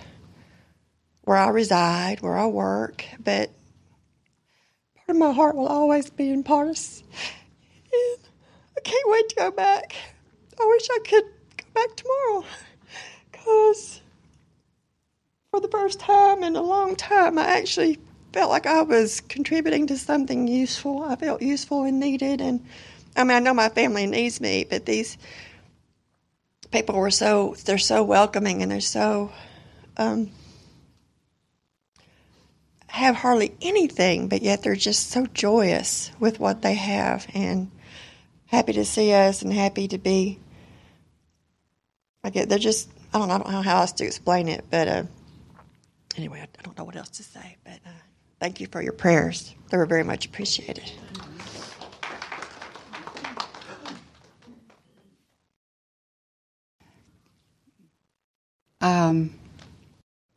[1.24, 3.06] where I reside, where I work.
[3.20, 3.52] But
[4.96, 7.04] part of my heart will always be in Paras.
[7.92, 8.28] and
[8.78, 9.96] I can't wait to go back.
[10.60, 11.24] I wish I could
[11.58, 12.46] go back tomorrow
[13.32, 14.02] because
[15.52, 17.98] for the first time in a long time, I actually
[18.34, 21.04] felt like I was contributing to something useful.
[21.04, 22.42] I felt useful and needed.
[22.42, 22.64] And
[23.16, 25.18] I mean, I know my family needs me, but these
[26.72, 29.32] people were so, they're so welcoming and they're so,
[29.98, 30.32] um,
[32.88, 37.72] have hardly anything, but yet they're just so joyous with what they have and
[38.48, 40.40] happy to see us and happy to be.
[42.24, 44.66] I get they're just I don't know, I don't know how else to explain it,
[44.70, 45.04] but uh,
[46.18, 47.58] anyway, I, I, don't know what else to say.
[47.64, 47.92] But uh,
[48.40, 50.92] thank you for your prayers; they were very much appreciated.
[58.82, 59.36] Um,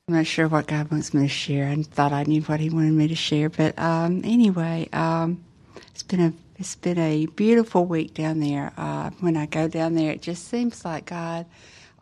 [0.09, 1.69] I'm not sure what God wants me to share.
[1.69, 5.45] I thought I knew what He wanted me to share, but um, anyway, um,
[5.91, 8.73] it's been a it's been a beautiful week down there.
[8.77, 11.47] Uh, when I go down there, it just seems like God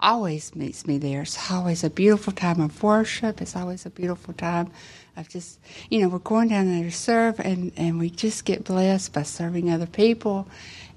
[0.00, 1.22] always meets me there.
[1.22, 3.40] It's always a beautiful time of worship.
[3.40, 4.70] It's always a beautiful time
[5.16, 5.60] of just,
[5.90, 9.22] you know, we're going down there to serve, and, and we just get blessed by
[9.22, 10.48] serving other people.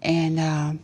[0.01, 0.79] And, um,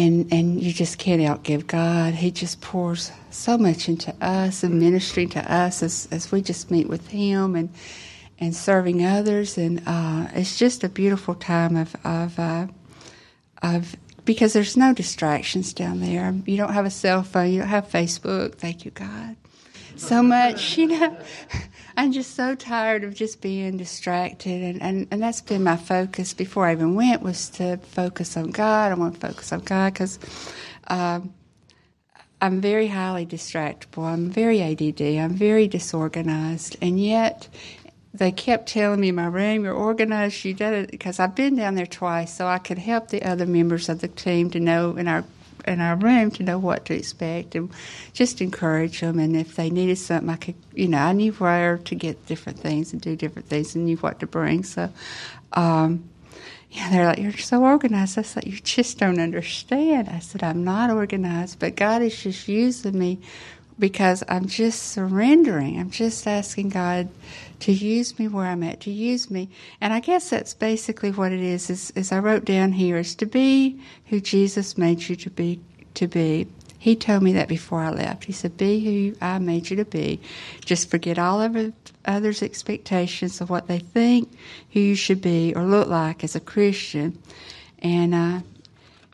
[0.00, 2.14] and and you just can't outgive God.
[2.14, 6.70] He just pours so much into us and ministering to us as, as we just
[6.70, 7.68] meet with Him and
[8.38, 9.58] and serving others.
[9.58, 12.66] And uh, it's just a beautiful time of of uh,
[13.62, 13.94] of
[14.24, 16.34] because there's no distractions down there.
[16.46, 17.52] You don't have a cell phone.
[17.52, 18.54] You don't have Facebook.
[18.54, 19.36] Thank you, God.
[20.00, 21.16] So much, you know.
[21.96, 26.32] I'm just so tired of just being distracted, and, and, and that's been my focus
[26.32, 28.92] before I even went was to focus on God.
[28.92, 30.18] I want to focus on God because
[30.86, 31.34] um,
[32.40, 34.04] I'm very highly distractible.
[34.04, 35.02] I'm very ADD.
[35.02, 37.48] I'm very disorganized, and yet
[38.14, 40.46] they kept telling me my room, "You're organized.
[40.46, 43.44] You did it." Because I've been down there twice, so I could help the other
[43.44, 45.24] members of the team to know in our
[45.66, 47.70] in our room to know what to expect and
[48.12, 49.18] just encourage them.
[49.18, 52.58] And if they needed something, I could, you know, I knew where to get different
[52.58, 54.64] things and do different things and knew what to bring.
[54.64, 54.92] So,
[55.52, 56.08] um,
[56.70, 58.18] yeah, they're like, You're so organized.
[58.18, 60.08] I said, You just don't understand.
[60.08, 63.18] I said, I'm not organized, but God is just using me
[63.78, 65.80] because I'm just surrendering.
[65.80, 67.08] I'm just asking God
[67.60, 69.48] to use me where I'm at, to use me.
[69.80, 73.14] And I guess that's basically what it is, is, is I wrote down here, is
[73.16, 75.60] to be who Jesus made you to be,
[75.94, 76.46] to be.
[76.78, 78.24] He told me that before I left.
[78.24, 80.20] He said, be who I made you to be.
[80.64, 81.72] Just forget all of
[82.06, 84.30] others' expectations of what they think
[84.72, 87.18] who you should be or look like as a Christian.
[87.80, 88.40] And, uh,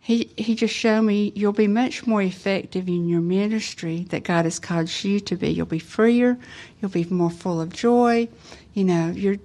[0.07, 4.45] he, he just showed me you'll be much more effective in your ministry that God
[4.45, 5.49] has called you to be.
[5.49, 6.39] You'll be freer.
[6.81, 8.29] You'll be more full of joy.
[8.73, 9.39] You know, you're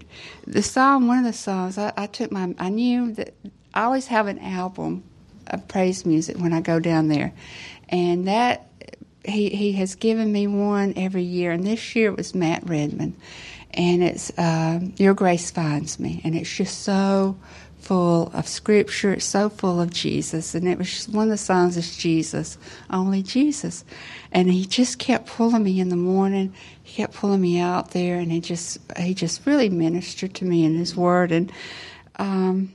[0.45, 1.07] the song.
[1.07, 2.53] One of the songs I, I took my.
[2.59, 3.34] I knew that
[3.74, 5.03] I always have an album
[5.47, 7.34] of praise music when I go down there,
[7.89, 8.68] and that
[9.26, 11.53] he he has given me one every year.
[11.53, 13.16] And this year it was Matt Redman,
[13.72, 17.36] and it's uh, Your Grace Finds Me, and it's just so
[17.91, 19.19] full of scripture.
[19.19, 20.55] So full of Jesus.
[20.55, 22.57] And it was one of the songs is Jesus,
[22.89, 23.83] only Jesus.
[24.31, 26.53] And he just kept pulling me in the morning.
[26.81, 30.63] He kept pulling me out there, and he just he just really ministered to me
[30.63, 31.33] in his word.
[31.33, 31.51] And
[32.15, 32.71] um,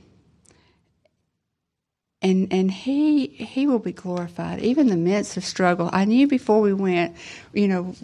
[2.21, 5.89] and and he he will be glorified, even the midst of struggle.
[5.91, 7.15] I knew before we went,
[7.53, 7.95] you know,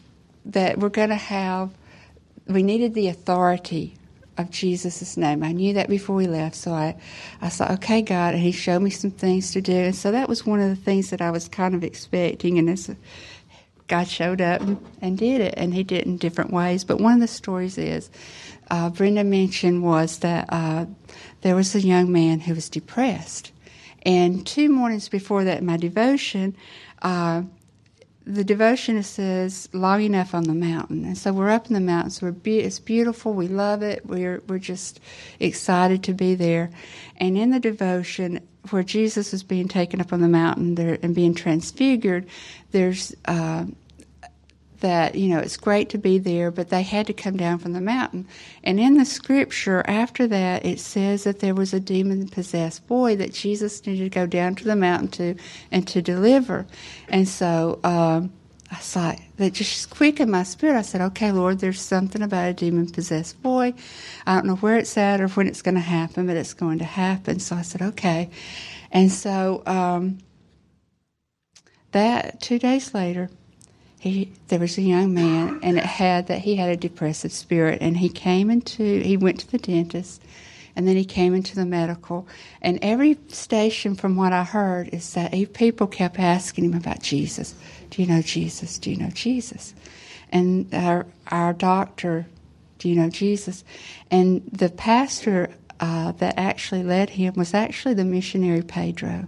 [0.45, 1.69] that we're going to have.
[2.47, 3.97] We needed the authority
[4.37, 5.43] of Jesus' name.
[5.43, 6.95] I knew that before we left, so I,
[7.41, 10.29] I thought, okay, God, and He showed me some things to do, and so that
[10.29, 12.89] was one of the things that I was kind of expecting, and this,
[13.87, 16.83] God showed up and, and did it, and He did it in different ways.
[16.83, 18.09] But one of the stories is,
[18.71, 20.85] uh, Brenda mentioned was that uh,
[21.41, 23.51] there was a young man who was depressed,
[24.03, 26.55] and two mornings before that, in my devotion.
[27.01, 27.43] Uh,
[28.25, 31.03] the devotion says long enough on the mountain.
[31.05, 32.21] And so we're up in the mountains.
[32.21, 33.33] We're be- it's beautiful.
[33.33, 34.05] We love it.
[34.05, 34.99] We're we're just
[35.39, 36.71] excited to be there.
[37.17, 41.13] And in the devotion where jesus is being taken up on the mountain there and
[41.13, 42.25] being transfigured
[42.71, 43.65] there's uh,
[44.83, 47.71] that you know it's great to be there but they had to come down from
[47.71, 48.27] the mountain
[48.65, 53.15] and in the scripture after that it says that there was a demon possessed boy
[53.15, 55.35] that jesus needed to go down to the mountain to
[55.71, 56.65] and to deliver
[57.07, 58.31] and so um,
[58.69, 60.75] I saw that just quickened my spirit.
[60.75, 63.75] I said, "Okay, Lord, there's something about a demon-possessed boy.
[64.25, 66.79] I don't know where it's at or when it's going to happen, but it's going
[66.79, 68.31] to happen." So I said, "Okay,"
[68.91, 70.17] and so um,
[71.91, 73.29] that two days later,
[74.03, 77.77] he there was a young man and it had that he had a depressive spirit
[77.81, 80.21] and he came into he went to the dentist
[80.75, 82.27] and then he came into the medical
[82.61, 87.55] and every station from what i heard is that people kept asking him about jesus.
[87.91, 88.77] Do you know jesus?
[88.77, 89.73] Do you know jesus?
[90.33, 92.27] And our our doctor
[92.79, 93.63] do you know jesus?
[94.11, 95.49] And the pastor
[95.79, 99.27] uh, that actually led him was actually the missionary pedro.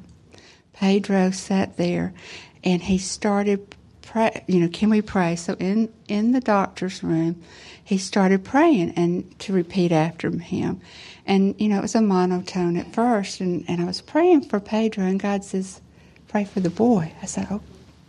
[0.73, 2.13] Pedro sat there
[2.61, 3.74] and he started
[4.15, 5.35] pray, you know, can we pray?
[5.35, 7.43] So in, in the doctor's room,
[7.83, 10.79] he started praying and to repeat after him.
[11.25, 13.41] And, you know, it was a monotone at first.
[13.41, 15.81] And, and I was praying for Pedro, and God says,
[16.29, 17.11] pray for the boy.
[17.21, 17.59] I said, oh,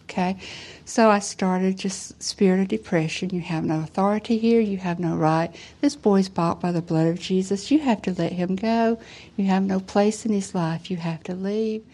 [0.04, 0.36] okay.
[0.84, 3.30] So I started just spirit of depression.
[3.30, 4.60] You have no authority here.
[4.60, 5.52] You have no right.
[5.80, 7.72] This boy's bought by the blood of Jesus.
[7.72, 9.00] You have to let him go.
[9.36, 10.88] You have no place in his life.
[10.88, 11.84] You have to leave.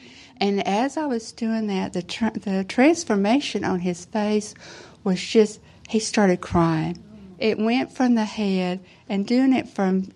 [0.43, 2.03] And as I was doing that, the,
[2.40, 4.55] the transformation on his face
[5.05, 6.99] was just, he started crying.
[7.43, 10.12] it went from the head and doing it from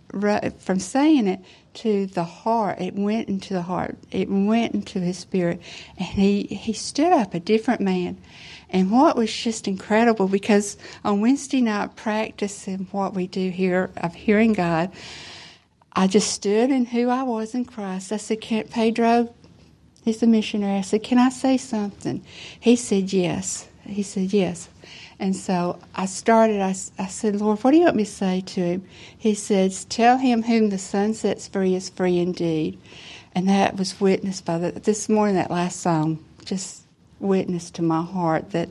[0.60, 1.40] from saying it
[1.74, 2.80] to the heart.
[2.80, 3.98] It went into the heart.
[4.12, 5.60] It went into his spirit,
[5.98, 8.18] and he he stood up a different man.
[8.70, 14.14] And what was just incredible because on Wednesday night practicing what we do here of
[14.14, 14.92] hearing God,
[15.92, 18.12] I just stood in who I was in Christ.
[18.12, 19.34] I said, Pedro,
[20.06, 20.78] he's the missionary.
[20.78, 22.24] I said, Can I say something?
[22.58, 23.68] He said, Yes.
[23.84, 24.70] He said, Yes.
[25.18, 28.40] And so I started, I, I said, Lord, what do you want me to say
[28.40, 28.88] to him?
[29.18, 32.80] He says, Tell him whom the Son sets free is free indeed.
[33.34, 36.82] And that was witnessed by the, this morning, that last song, just
[37.18, 38.68] witnessed to my heart that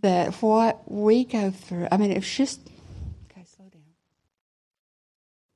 [0.00, 2.60] that what we go through, I mean, it's just,
[3.30, 3.82] okay, slow down.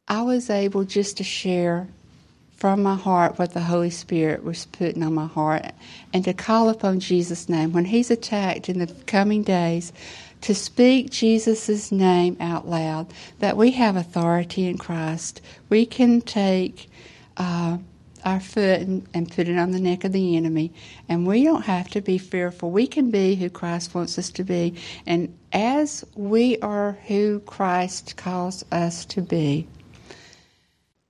[0.09, 1.87] I was able just to share
[2.59, 5.65] from my heart what the Holy Spirit was putting on my heart
[6.13, 9.93] and to call upon Jesus' name when He's attacked in the coming days
[10.41, 13.07] to speak Jesus' name out loud,
[13.39, 15.41] that we have authority in Christ.
[15.69, 16.91] We can take
[17.37, 17.79] uh,
[18.25, 20.73] our foot and, and put it on the neck of the enemy,
[21.09, 22.71] and we don't have to be fearful.
[22.71, 24.75] We can be who Christ wants us to be.
[25.07, 29.67] And as we are who Christ calls us to be,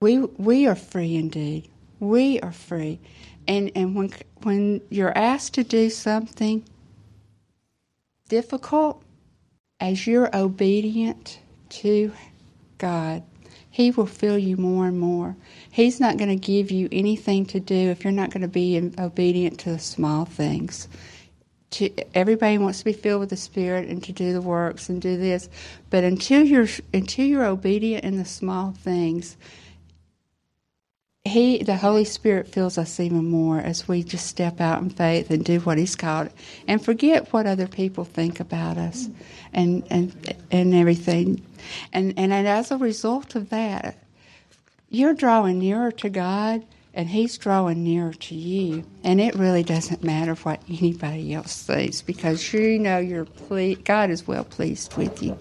[0.01, 1.69] we we are free indeed.
[1.99, 3.01] We are free,
[3.49, 6.65] and and when when you're asked to do something
[8.29, 9.03] difficult,
[9.81, 11.41] as you're obedient
[11.71, 12.13] to
[12.79, 13.25] God,
[13.71, 15.37] He will fill you more and more.
[15.69, 18.79] He's not going to give you anything to do if you're not going to be
[18.99, 20.87] obedient to the small things.
[21.73, 25.03] To, everybody wants to be filled with the Spirit and to do the works and
[25.03, 25.49] do this,
[25.91, 29.37] but until you're until you're obedient in the small things,
[31.29, 35.31] he, the Holy Spirit, fills us even more as we just step out in faith
[35.31, 36.31] and do what He's called,
[36.67, 39.09] and forget what other people think about us,
[39.53, 41.45] and and and everything,
[41.93, 43.97] and and as a result of that,
[44.91, 46.65] you're drawing nearer to God,
[46.95, 52.03] and He's drawing nearer to you, and it really doesn't matter what anybody else thinks
[52.03, 55.39] because you know you're ple- God is well pleased with you.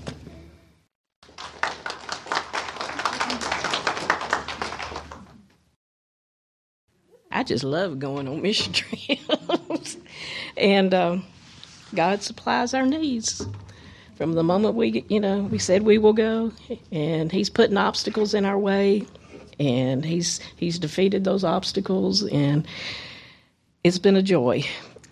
[7.37, 9.97] I just love going on mission trips.
[10.57, 11.23] and um,
[11.93, 13.45] God supplies our needs
[14.15, 16.51] from the moment we, you know, we said we will go,
[16.91, 19.05] and He's putting obstacles in our way,
[19.59, 22.67] and He's He's defeated those obstacles, and
[23.83, 24.63] it's been a joy.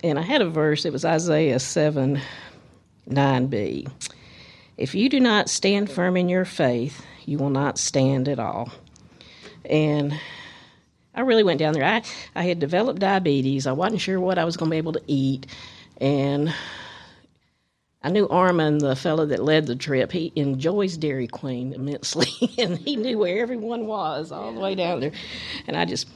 [0.02, 0.84] And I had a verse.
[0.84, 2.20] It was Isaiah seven,
[3.06, 3.86] nine b.
[4.76, 8.72] If you do not stand firm in your faith, you will not stand at all.
[9.64, 10.18] And
[11.16, 11.84] I really went down there.
[11.84, 12.02] I,
[12.34, 13.66] I had developed diabetes.
[13.66, 15.46] I wasn't sure what I was going to be able to eat.
[15.98, 16.54] And
[18.02, 22.28] I knew Armand, the fellow that led the trip, he enjoys Dairy Queen immensely.
[22.58, 25.12] and he knew where everyone was all the way down there.
[25.66, 26.06] And I just,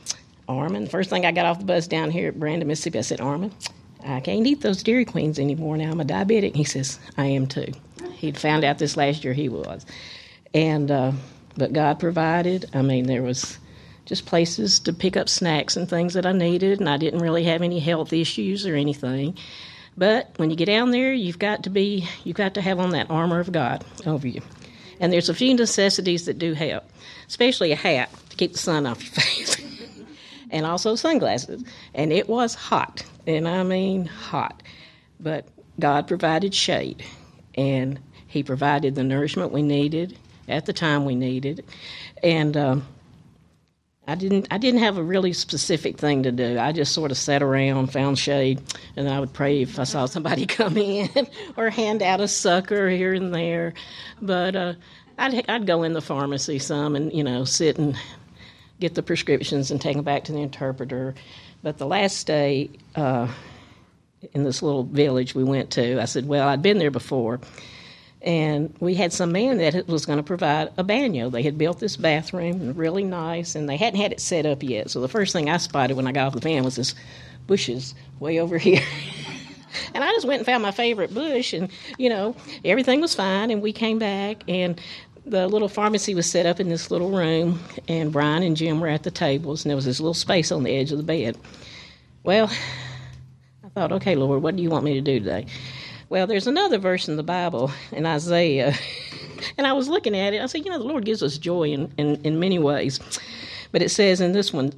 [0.48, 3.20] Armand, first thing I got off the bus down here at Brandon, Mississippi, I said,
[3.20, 3.54] Armand,
[4.04, 5.90] I can't eat those Dairy Queens anymore now.
[5.90, 6.54] I'm a diabetic.
[6.54, 7.72] He says, I am too.
[8.12, 9.86] He'd found out this last year he was.
[10.52, 11.12] And, uh,
[11.56, 12.68] but God provided.
[12.74, 13.58] I mean, there was
[14.10, 17.44] just places to pick up snacks and things that I needed, and I didn't really
[17.44, 19.38] have any health issues or anything.
[19.96, 22.90] But when you get down there, you've got to be, you've got to have on
[22.90, 24.42] that armor of God over you.
[24.98, 26.82] And there's a few necessities that do help,
[27.28, 29.56] especially a hat to keep the sun off your face,
[30.50, 31.62] and also sunglasses.
[31.94, 34.60] And it was hot, and I mean hot,
[35.20, 35.46] but
[35.78, 37.04] God provided shade,
[37.54, 41.64] and He provided the nourishment we needed at the time we needed,
[42.24, 42.56] and.
[42.56, 42.88] Um,
[44.10, 46.58] I didn't I didn't have a really specific thing to do.
[46.58, 48.60] I just sort of sat around, found shade,
[48.96, 52.88] and I would pray if I saw somebody come in or hand out a sucker
[52.88, 53.72] here and there.
[54.20, 54.72] But uh,
[55.16, 57.96] I'd I'd go in the pharmacy some and you know sit and
[58.80, 61.14] get the prescriptions and take them back to the interpreter.
[61.62, 63.28] But the last day uh,
[64.32, 67.38] in this little village we went to, I said, well, I'd been there before
[68.22, 71.30] and we had some man that was going to provide a baño.
[71.30, 74.90] They had built this bathroom, really nice, and they hadn't had it set up yet.
[74.90, 76.94] So the first thing I spotted when I got off the van was this
[77.46, 78.82] bushes way over here.
[79.94, 83.50] and I just went and found my favorite bush, and you know everything was fine.
[83.50, 84.80] And we came back, and
[85.24, 88.88] the little pharmacy was set up in this little room, and Brian and Jim were
[88.88, 91.38] at the tables, and there was this little space on the edge of the bed.
[92.22, 92.50] Well,
[93.64, 95.46] I thought, okay, Lord, what do you want me to do today?
[96.10, 98.74] Well, there's another verse in the Bible in Isaiah,
[99.56, 100.42] and I was looking at it.
[100.42, 102.98] I said, you know, the Lord gives us joy in, in, in many ways.
[103.70, 104.72] But it says in this one,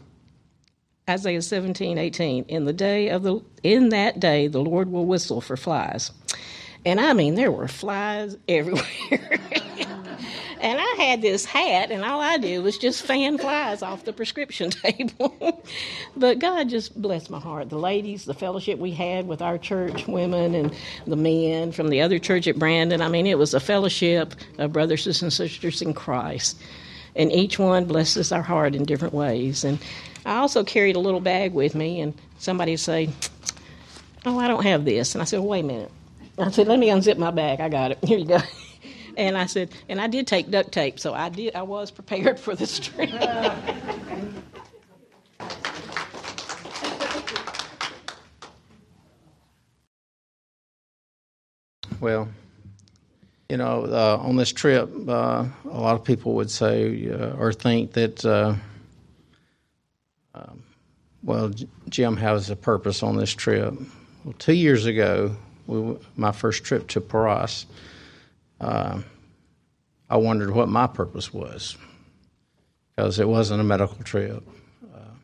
[1.08, 5.40] Isaiah 17, 18, in the day of the in that day the Lord will whistle
[5.40, 6.10] for flies,
[6.84, 9.40] And I mean, there were flies everywhere.
[10.62, 14.12] And I had this hat, and all I did was just fan flies off the
[14.12, 15.62] prescription table.
[16.16, 17.68] but God just blessed my heart.
[17.68, 20.74] The ladies, the fellowship we had with our church women, and
[21.06, 23.02] the men from the other church at Brandon.
[23.02, 26.56] I mean, it was a fellowship of brothers and sisters in Christ.
[27.16, 29.64] And each one blesses our heart in different ways.
[29.64, 29.78] And
[30.24, 33.10] I also carried a little bag with me, and somebody would say,
[34.24, 35.14] Oh, I don't have this.
[35.14, 35.90] And I said, well, Wait a minute.
[36.38, 37.60] I said, Let me unzip my bag.
[37.60, 37.98] I got it.
[38.04, 38.38] Here you go.
[39.16, 41.54] And I said, and I did take duct tape, so I did.
[41.54, 43.10] I was prepared for this trip.
[52.00, 52.28] Well,
[53.48, 57.52] you know, uh, on this trip, uh, a lot of people would say uh, or
[57.52, 58.54] think that, uh,
[60.34, 60.62] um,
[61.22, 61.52] well,
[61.88, 63.74] Jim has a purpose on this trip.
[64.24, 65.36] Well, two years ago,
[65.66, 67.66] we, my first trip to Paras,
[68.62, 69.02] uh,
[70.08, 71.76] I wondered what my purpose was
[72.94, 74.46] because it wasn't a medical trip.
[74.94, 75.14] Uh,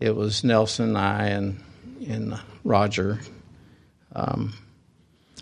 [0.00, 1.62] it was Nelson, and I, and,
[2.08, 3.20] and Roger.
[4.14, 4.54] Um,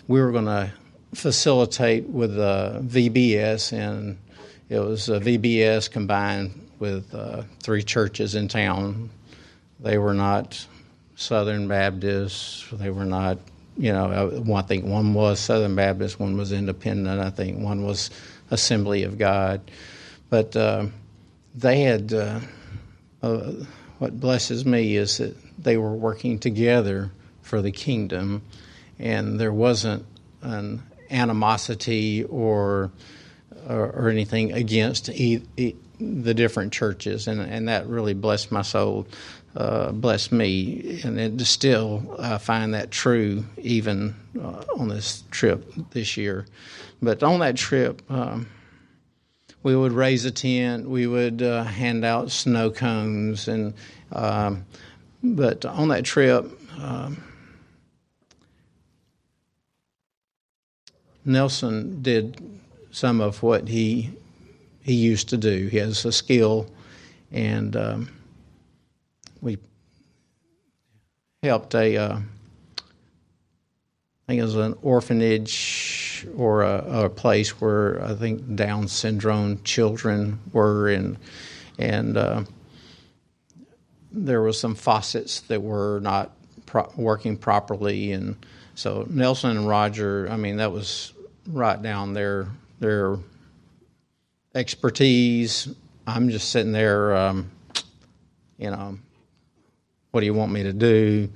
[0.07, 0.71] we were going to
[1.15, 4.17] facilitate with uh, VBS, and
[4.69, 9.09] it was uh, VBS combined with uh, three churches in town.
[9.79, 10.65] They were not
[11.15, 12.67] Southern Baptists.
[12.71, 13.37] They were not,
[13.77, 17.19] you know, one, I think one was Southern Baptist, one was independent.
[17.19, 18.09] I think one was
[18.51, 19.61] Assembly of God.
[20.29, 20.87] But uh,
[21.55, 22.39] they had, uh,
[23.21, 23.51] uh,
[23.99, 27.11] what blesses me is that they were working together
[27.41, 28.41] for the kingdom,
[28.99, 30.05] and there wasn't
[30.41, 32.91] an animosity or
[33.67, 38.61] or, or anything against e- e- the different churches, and and that really blessed my
[38.61, 39.07] soul,
[39.55, 45.71] uh, blessed me, and it still I find that true even uh, on this trip
[45.91, 46.45] this year.
[47.01, 48.01] But on that trip.
[48.09, 48.47] Um,
[49.63, 53.73] we would raise a tent, we would uh, hand out snow cones, and
[54.11, 54.65] um,
[55.23, 56.45] but on that trip,
[56.81, 57.23] um,
[61.23, 62.41] Nelson did
[62.91, 64.11] some of what he
[64.81, 65.67] he used to do.
[65.67, 66.67] He has a skill,
[67.31, 68.09] and um,
[69.43, 69.57] we
[71.43, 72.21] helped a uh, I
[74.27, 80.39] think it was an orphanage or a, a, place where I think Down syndrome children
[80.53, 81.17] were, and
[81.77, 82.43] and uh,
[84.13, 86.31] there was some faucets that were not
[86.65, 88.37] pro- working properly, and
[88.75, 91.11] so Nelson and Roger, I mean, that was
[91.47, 92.47] right down their
[92.79, 93.17] their
[94.55, 95.67] expertise.
[96.07, 97.51] I'm just sitting there, um,
[98.57, 98.97] you know,
[100.13, 101.27] what do you want me to do?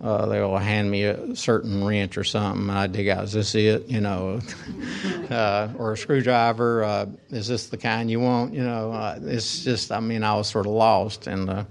[0.00, 3.56] Uh, they'll hand me a certain wrench or something, and I dig out, is this
[3.56, 3.88] it?
[3.88, 4.40] You know,
[5.30, 6.84] uh, or a screwdriver.
[6.84, 8.54] Uh, is this the kind you want?
[8.54, 11.64] You know, uh, it's just, I mean, I was sort of lost, and uh,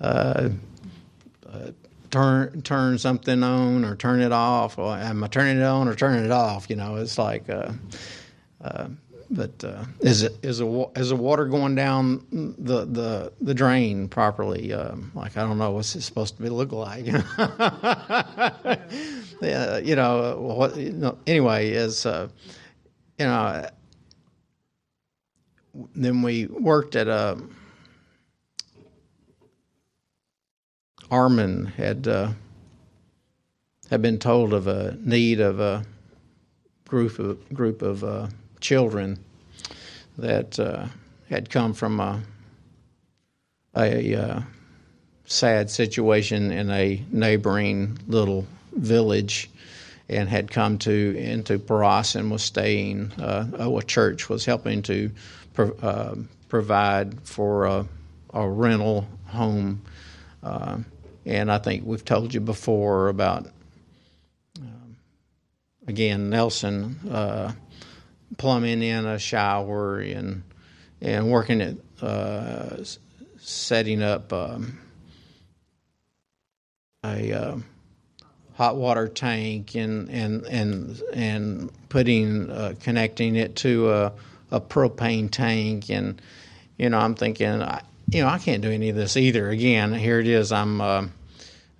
[0.00, 0.50] uh,
[2.12, 4.78] turn turn something on or turn it off.
[4.78, 6.70] Or am I turning it on or turning it off?
[6.70, 7.46] You know, it's like.
[9.34, 14.06] But uh, is it is a is the water going down the the the drain
[14.08, 14.72] properly?
[14.72, 17.04] Um, like I don't know what's it supposed to be look like.
[17.06, 17.14] you
[19.96, 20.76] know what?
[20.76, 22.28] You know, anyway, is uh,
[23.18, 23.68] you know.
[25.96, 27.36] Then we worked at a
[31.10, 32.30] Armand had uh,
[33.90, 35.84] had been told of a need of a
[36.86, 38.28] group of group of uh,
[38.64, 39.18] children
[40.16, 40.86] that uh,
[41.28, 42.22] had come from a,
[43.76, 44.40] a uh,
[45.26, 49.50] sad situation in a neighboring little village
[50.08, 53.12] and had come to into Paras and was staying.
[53.20, 55.10] Uh, a church was helping to
[55.52, 56.14] pro- uh,
[56.48, 57.86] provide for a,
[58.32, 59.82] a rental home
[60.42, 60.78] uh,
[61.26, 63.46] and I think we've told you before about,
[64.60, 64.96] um,
[65.86, 67.52] again, Nelson uh,
[68.38, 70.42] plumbing in a shower and
[71.00, 72.76] and working at uh,
[73.38, 74.78] setting up um,
[77.04, 77.56] a uh,
[78.54, 84.12] hot water tank and and and and putting uh, connecting it to a,
[84.50, 86.20] a propane tank and
[86.78, 87.62] you know I'm thinking
[88.08, 89.48] you know, I can't do any of this either.
[89.48, 90.52] Again, here it is.
[90.52, 91.06] I'm uh,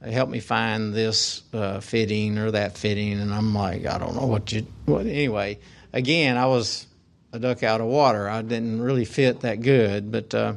[0.03, 4.27] help me find this uh, fitting or that fitting, and I'm like, I don't know
[4.27, 4.67] what you.
[4.87, 5.59] What anyway?
[5.95, 6.89] Again, I was
[7.33, 8.29] a duck out of water.
[8.29, 10.55] I didn't really fit that good, but uh,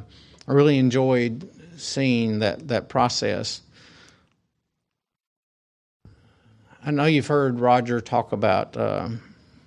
[0.48, 3.60] I really enjoyed seeing that that process.
[6.84, 9.10] I know you've heard Roger talk about uh,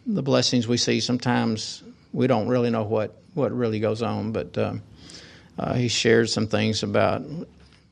[0.06, 1.00] the blessings we see.
[1.00, 4.74] Sometimes we don't really know what, what really goes on, but uh,
[5.58, 7.24] uh, he shared some things about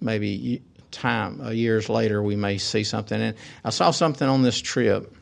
[0.02, 0.62] maybe
[0.92, 3.22] time uh, years later we may see something.
[3.22, 5.16] And I saw something on this trip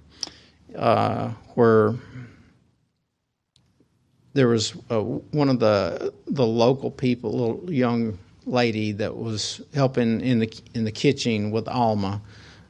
[0.75, 1.93] uh, where
[4.37, 10.21] there was uh, one of the the local people, little young lady that was helping
[10.21, 12.21] in the in the kitchen with Alma,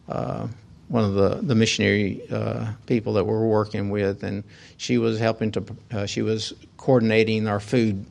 [0.07, 0.47] uh,
[0.87, 4.45] one of the the missionary uh, people that we're working with, and
[4.77, 8.05] she was helping to uh, she was coordinating our food.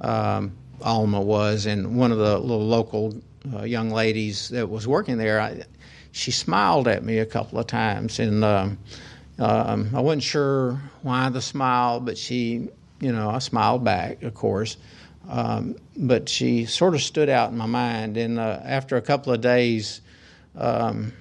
[0.00, 3.14] Um, Alma was, and one of the little local
[3.54, 5.62] uh, young ladies that was working there, I,
[6.12, 8.78] she smiled at me a couple of times, and um,
[9.38, 12.68] um, I wasn't sure why the smile, but she,
[13.00, 14.76] you know, I smiled back, of course.
[15.28, 18.16] Um, but she sort of stood out in my mind.
[18.16, 20.00] And uh, after a couple of days,
[20.56, 21.12] um,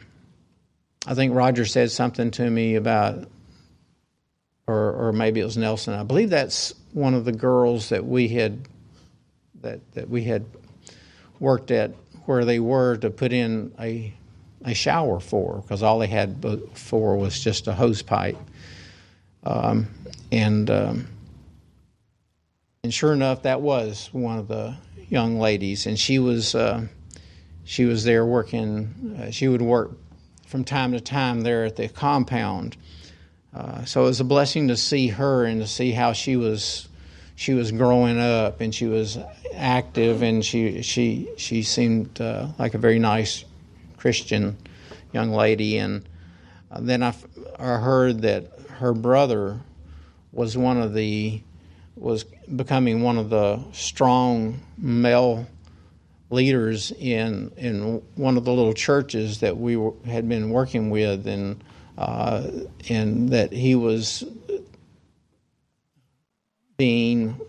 [1.08, 3.28] I think Roger said something to me about,
[4.68, 5.94] or, or maybe it was Nelson.
[5.94, 8.68] I believe that's one of the girls that we had
[9.62, 10.46] that that we had
[11.40, 11.92] worked at
[12.26, 14.14] where they were to put in a
[14.64, 18.38] a shower for because all they had before was just a hose pipe.
[19.44, 19.88] Um,
[20.32, 21.08] and um,
[22.86, 24.76] and sure enough, that was one of the
[25.10, 26.86] young ladies, and she was uh,
[27.64, 29.18] she was there working.
[29.20, 29.94] Uh, she would work
[30.46, 32.78] from time to time there at the compound.
[33.56, 36.88] Uh, so it was a blessing to see her and to see how she was
[37.36, 39.18] she was growing up and she was
[39.56, 43.46] active and she she she seemed uh, like a very nice
[43.98, 44.58] Christian
[45.12, 46.08] young lady and
[46.70, 47.16] uh, then I,
[47.58, 49.62] I heard that her brother
[50.32, 51.42] was one of the
[51.96, 55.48] was becoming one of the strong male
[56.30, 61.28] leaders in in one of the little churches that we were, had been working with
[61.28, 61.64] and
[61.98, 62.50] uh,
[62.90, 64.24] and that he was
[66.78, 67.40] being,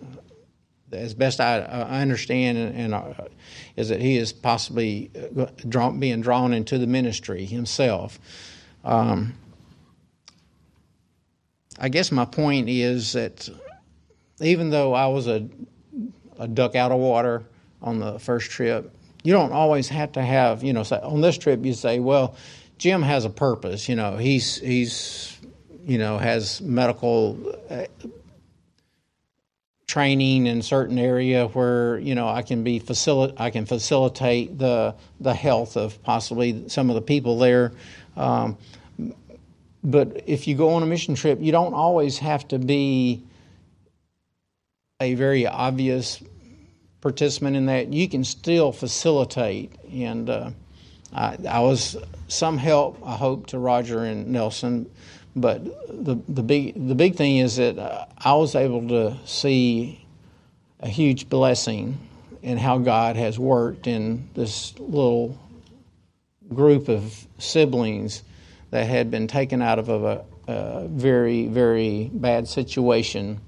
[0.93, 3.15] as best I, I understand, and, and uh,
[3.75, 8.21] is that he is possibly uh, drawn, being drawn into the ministry himself.
[8.85, 9.35] Um,
[11.79, 13.49] I guess my point is that
[14.41, 15.49] even though I was a,
[16.39, 17.45] a duck out of water
[17.83, 21.39] on the first trip, you don't always have to have, you know, say, on this
[21.39, 22.37] trip you say, well,
[22.79, 23.89] Jim has a purpose.
[23.89, 25.39] You know, he's he's
[25.85, 27.39] you know has medical
[27.71, 27.87] uh,
[29.87, 34.95] training in certain area where you know I can be facil- I can facilitate the
[35.21, 37.73] the health of possibly some of the people there.
[38.17, 38.59] Um,
[39.83, 43.23] but if you go on a mission trip, you don't always have to be
[45.01, 46.23] a very obvious
[47.01, 47.93] participant in that.
[47.93, 50.51] You can still facilitate, and uh,
[51.13, 51.97] I, I was
[52.29, 52.99] some help.
[53.05, 54.91] I hope to Roger and Nelson
[55.37, 55.63] but
[56.05, 60.05] the the big the big thing is that uh, I was able to see
[60.81, 61.99] a huge blessing
[62.43, 65.39] in how God has worked in this little
[66.55, 68.23] group of siblings
[68.71, 73.39] that had been taken out of a, a very very bad situation.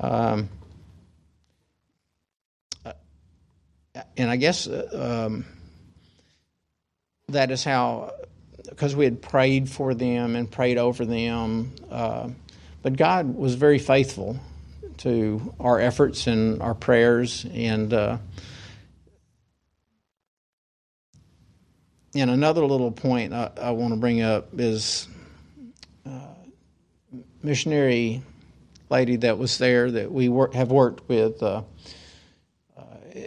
[0.00, 0.48] Um,
[4.16, 5.44] and I guess uh, um,
[7.28, 8.12] that is how
[8.68, 11.72] because we had prayed for them and prayed over them.
[11.90, 12.30] Uh,
[12.82, 14.38] but God was very faithful
[14.98, 17.46] to our efforts and our prayers.
[17.52, 18.18] And uh,
[22.14, 25.08] and another little point I, I want to bring up is
[26.06, 26.34] uh,
[27.42, 28.22] missionary
[28.88, 31.42] lady that was there that we have worked with.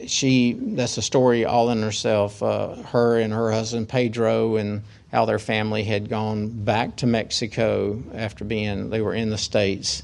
[0.08, 2.42] She that's a story all in herself.
[2.42, 8.02] Uh, her and her husband Pedro and how their family had gone back to Mexico
[8.14, 10.04] after being they were in the states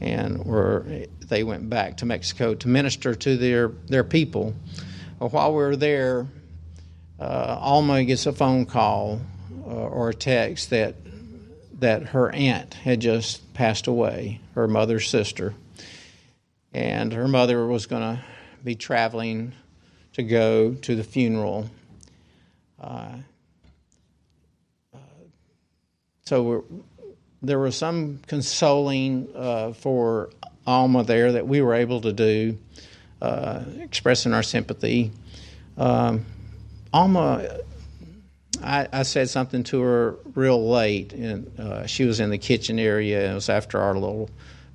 [0.00, 4.54] and were they went back to Mexico to minister to their their people.
[5.18, 6.26] Well, while we were there,
[7.18, 9.20] uh, Alma gets a phone call
[9.66, 10.96] uh, or a text that
[11.80, 15.54] that her aunt had just passed away, her mother's sister,
[16.72, 18.24] and her mother was going to
[18.64, 19.52] be traveling
[20.14, 21.68] to go to the funeral.
[22.80, 23.16] Uh,
[26.24, 26.64] so
[27.42, 30.30] there was some consoling uh, for
[30.66, 32.58] Alma there that we were able to do,
[33.20, 35.10] uh, expressing our sympathy.
[35.76, 36.26] Um,
[36.92, 37.58] Alma,
[38.62, 42.78] I, I, said something to her real late, and uh, she was in the kitchen
[42.78, 43.30] area.
[43.30, 44.28] It was after our little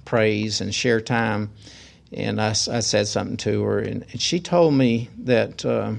[0.06, 1.52] praise and share time,
[2.12, 5.94] and I, I said something to her, and, and she told me that uh,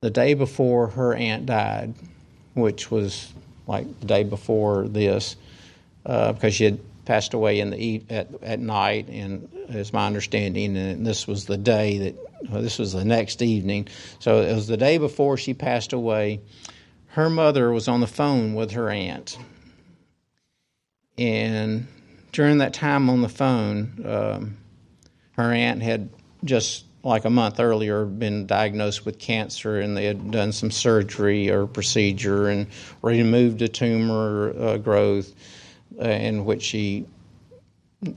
[0.00, 1.94] the day before her aunt died,
[2.54, 3.32] which was
[3.66, 5.36] like the day before this,
[6.06, 10.76] uh, because she had passed away in the at at night, and is my understanding,
[10.76, 12.14] and this was the day that
[12.50, 13.88] well, this was the next evening.
[14.18, 16.40] So it was the day before she passed away.
[17.08, 19.38] Her mother was on the phone with her aunt,
[21.16, 21.86] and
[22.32, 24.56] during that time on the phone, um,
[25.32, 26.08] her aunt had
[26.44, 31.48] just like a month earlier been diagnosed with cancer and they had done some surgery
[31.48, 32.66] or procedure and
[33.02, 35.32] removed a tumor uh, growth
[36.00, 37.06] uh, in which she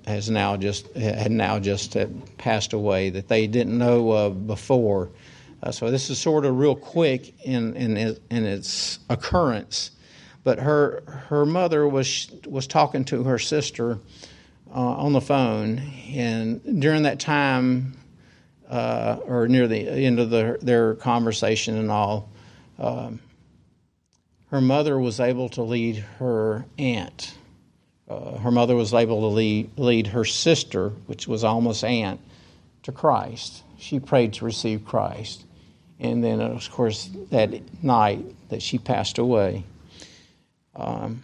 [0.06, 5.10] has now just had now just had passed away that they didn't know of before.
[5.64, 7.98] Uh, so this is sort of real quick in in
[8.30, 9.92] in its occurrence,
[10.44, 14.00] but her her mother was was talking to her sister
[14.74, 15.80] uh, on the phone,
[16.14, 17.98] and during that time,
[18.70, 22.30] uh, or near the end of the, their conversation and all,
[22.80, 23.20] um,
[24.50, 27.34] her mother was able to lead her aunt.
[28.10, 32.20] Uh, her mother was able to lead, lead her sister, which was almost aunt,
[32.84, 33.64] to Christ.
[33.78, 35.46] She prayed to receive Christ.
[36.00, 39.64] And then, of course, that night that she passed away.
[40.76, 41.24] Um,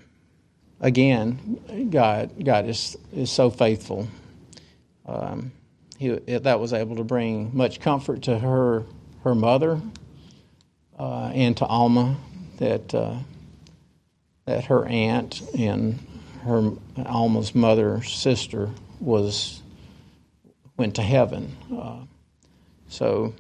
[0.80, 4.08] again, God, God is, is so faithful.
[5.06, 5.52] Um,
[5.98, 8.84] he, that was able to bring much comfort to her,
[9.24, 9.82] her mother,
[11.00, 12.18] uh, and to Alma,
[12.58, 13.18] that uh,
[14.48, 16.00] that her aunt and
[16.43, 16.72] her
[17.06, 18.70] Alma's mother sister
[19.00, 19.62] was
[20.78, 21.56] went to heaven.
[21.72, 22.00] Uh,
[22.88, 23.34] so,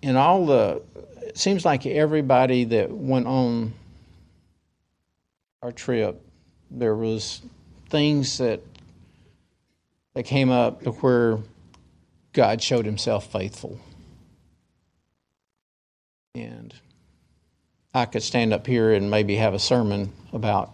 [0.00, 0.82] in all the,
[1.32, 3.72] it seems like everybody that went on
[5.62, 6.20] our trip,
[6.70, 7.40] there was
[7.88, 8.60] things that
[10.12, 11.38] that came up where
[12.34, 13.80] God showed Himself faithful,
[16.34, 16.74] and
[17.94, 20.70] I could stand up here and maybe have a sermon about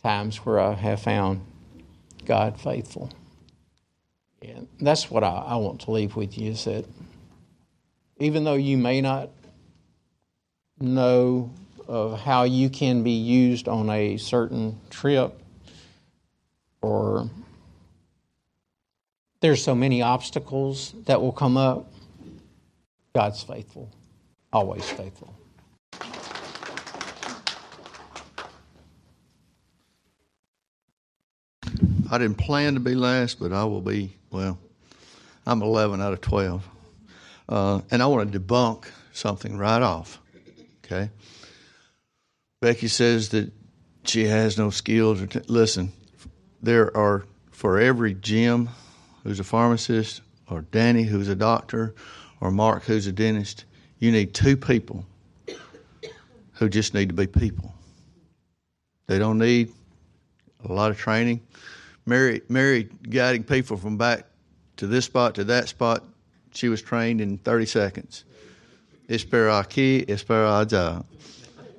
[0.00, 1.44] times where I have found
[2.24, 3.10] God faithful.
[4.42, 6.84] And that's what I, I want to leave with you is that
[8.20, 9.30] even though you may not
[10.80, 11.52] know
[11.86, 15.40] of how you can be used on a certain trip
[16.82, 17.28] or
[19.40, 21.92] there's so many obstacles that will come up,
[23.14, 23.90] God's faithful,
[24.52, 25.34] always faithful.
[32.12, 34.58] I didn't plan to be last, but I will be, well,
[35.46, 36.68] I'm 11 out of 12.
[37.48, 40.20] Uh, and I want to debunk something right off.
[40.90, 41.10] Okay?
[42.60, 43.52] Becky says that
[44.04, 45.24] she has no skills.
[45.28, 45.92] T- Listen,
[46.62, 48.68] there are, for every Jim
[49.22, 51.94] who's a pharmacist, or Danny who's a doctor,
[52.40, 53.64] or Mark who's a dentist,
[53.98, 55.04] you need two people
[56.54, 57.74] who just need to be people.
[59.06, 59.72] They don't need
[60.68, 61.40] a lot of training.
[62.06, 64.26] Mary, Mary guiding people from back
[64.78, 66.04] to this spot to that spot,
[66.52, 68.24] she was trained in 30 seconds.
[69.10, 71.04] Espera aquí, espera allá.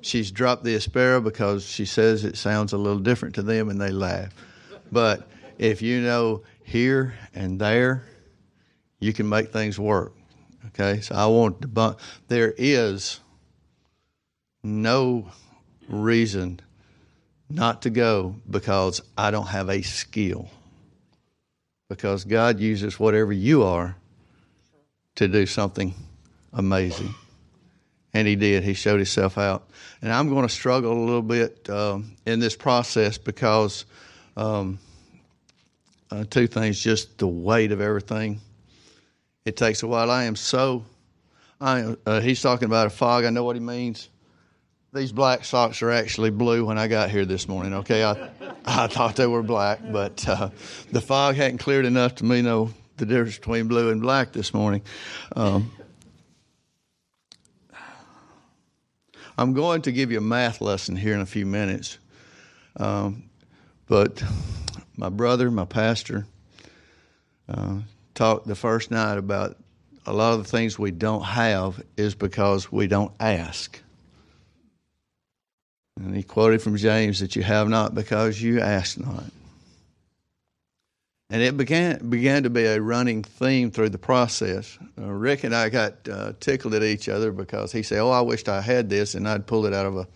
[0.02, 3.80] She's dropped the espera because she says it sounds a little different to them and
[3.80, 4.34] they laugh.
[4.92, 5.26] But
[5.56, 8.04] if you know here and there,
[9.00, 10.12] you can make things work.
[10.68, 11.98] Okay, so I want to debunk.
[12.28, 13.20] There is
[14.62, 15.30] no
[15.88, 16.60] reason
[17.48, 20.50] not to go because I don't have a skill.
[21.88, 23.96] Because God uses whatever you are
[25.14, 25.94] to do something
[26.52, 27.14] amazing.
[28.14, 28.62] And He did.
[28.64, 29.68] He showed Himself out.
[30.00, 33.84] And I'm going to struggle a little bit um, in this process because
[34.36, 34.78] um,
[36.10, 38.40] uh, two things just the weight of everything.
[39.44, 40.10] It takes a while.
[40.10, 40.84] I am so.
[41.60, 43.24] I, uh, he's talking about a fog.
[43.24, 44.08] I know what he means
[44.92, 47.72] these black socks are actually blue when I got here this morning.
[47.74, 48.30] Okay, I,
[48.64, 50.50] I thought they were black, but uh,
[50.90, 54.52] the fog hadn't cleared enough to me know the difference between blue and black this
[54.52, 54.82] morning.
[55.34, 55.72] Um,
[59.38, 61.98] I'm going to give you a math lesson here in a few minutes,
[62.76, 63.24] um,
[63.86, 64.22] but
[64.96, 66.26] my brother, my pastor,
[67.48, 67.78] uh,
[68.14, 69.56] talked the first night about
[70.06, 73.80] a lot of the things we don't have is because we don't ask.
[75.98, 79.24] And he quoted from James that you have not because you ask not.
[81.32, 84.78] And it began began to be a running theme through the process.
[85.00, 88.20] Uh, Rick and I got uh, tickled at each other because he said, "Oh, I
[88.20, 90.06] wished I had this," and I'd pull it out of a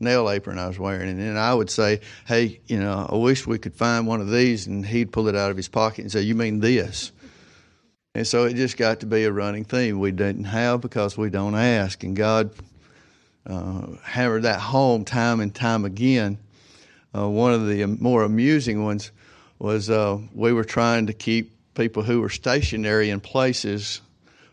[0.00, 3.46] nail apron I was wearing, and then I would say, "Hey, you know, I wish
[3.46, 6.10] we could find one of these," and he'd pull it out of his pocket and
[6.10, 7.12] say, "You mean this?"
[8.14, 10.00] And so it just got to be a running theme.
[10.00, 12.02] We didn't have because we don't ask.
[12.04, 12.54] And God
[13.46, 16.38] uh, hammered that home time and time again.
[17.14, 19.12] Uh, one of the more amusing ones
[19.64, 24.02] was uh, we were trying to keep people who were stationary in places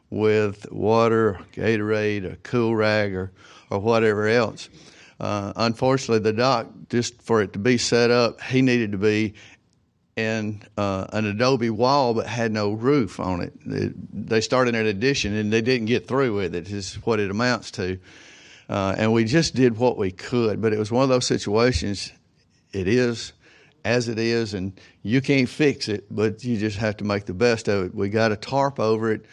[0.10, 3.30] with water, Gatorade, a cool rag, or,
[3.70, 4.70] or whatever else.
[5.20, 9.34] Uh, unfortunately, the doc, just for it to be set up, he needed to be
[10.16, 13.54] in uh, an adobe wall but had no roof on it.
[13.66, 14.30] it.
[14.30, 17.72] They started an addition and they didn't get through with it, is what it amounts
[17.72, 18.00] to.
[18.70, 22.14] Uh, and we just did what we could, but it was one of those situations.
[22.72, 23.34] It is
[23.84, 27.34] as it is, and you can't fix it, but you just have to make the
[27.34, 27.96] best of it.
[27.96, 29.26] We got a tarp over it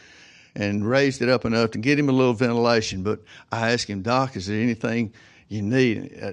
[0.54, 3.02] and raised it up enough to get him a little ventilation.
[3.02, 3.20] But
[3.52, 5.12] I asked him, Doc, is there anything
[5.48, 6.18] you need?
[6.20, 6.32] Uh,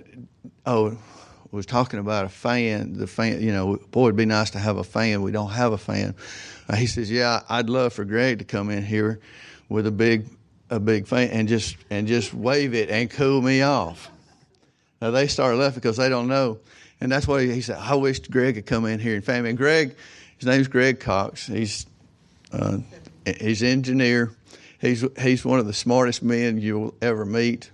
[0.65, 0.97] oh,
[1.55, 2.97] was talking about a fan.
[2.97, 5.21] The fan, you know, boy, it'd be nice to have a fan.
[5.21, 6.15] We don't have a fan.
[6.67, 9.19] Uh, he says, "Yeah, I'd love for Greg to come in here
[9.69, 10.27] with a big,
[10.69, 14.11] a big fan and just and just wave it and cool me off."
[15.01, 16.59] Now they start laughing because they don't know,
[17.01, 19.49] and that's why he said, "I wish Greg could come in here and fan me."
[19.49, 19.95] And Greg,
[20.37, 21.47] his name's Greg Cox.
[21.47, 21.85] He's
[22.51, 22.79] uh,
[23.39, 24.31] he's an engineer.
[24.79, 27.71] He's he's one of the smartest men you'll ever meet,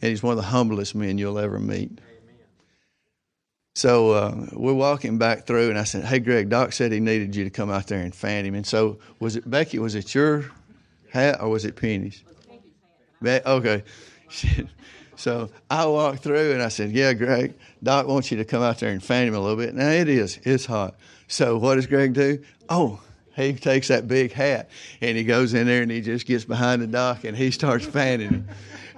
[0.00, 1.98] and he's one of the humblest men you'll ever meet.
[3.76, 7.34] So uh, we're walking back through, and I said, "Hey, Greg, Doc said he needed
[7.34, 9.78] you to come out there and fan him." And so, was it Becky?
[9.78, 10.50] Was it your
[11.10, 12.22] hat or was it Penny's?
[13.20, 13.82] Be- okay.
[15.16, 18.78] so I walked through, and I said, "Yeah, Greg, Doc wants you to come out
[18.78, 20.94] there and fan him a little bit." Now it is, it's hot.
[21.28, 22.42] So what does Greg do?
[22.68, 23.00] Oh,
[23.34, 26.80] he takes that big hat and he goes in there and he just gets behind
[26.82, 28.48] the doc and he starts fanning him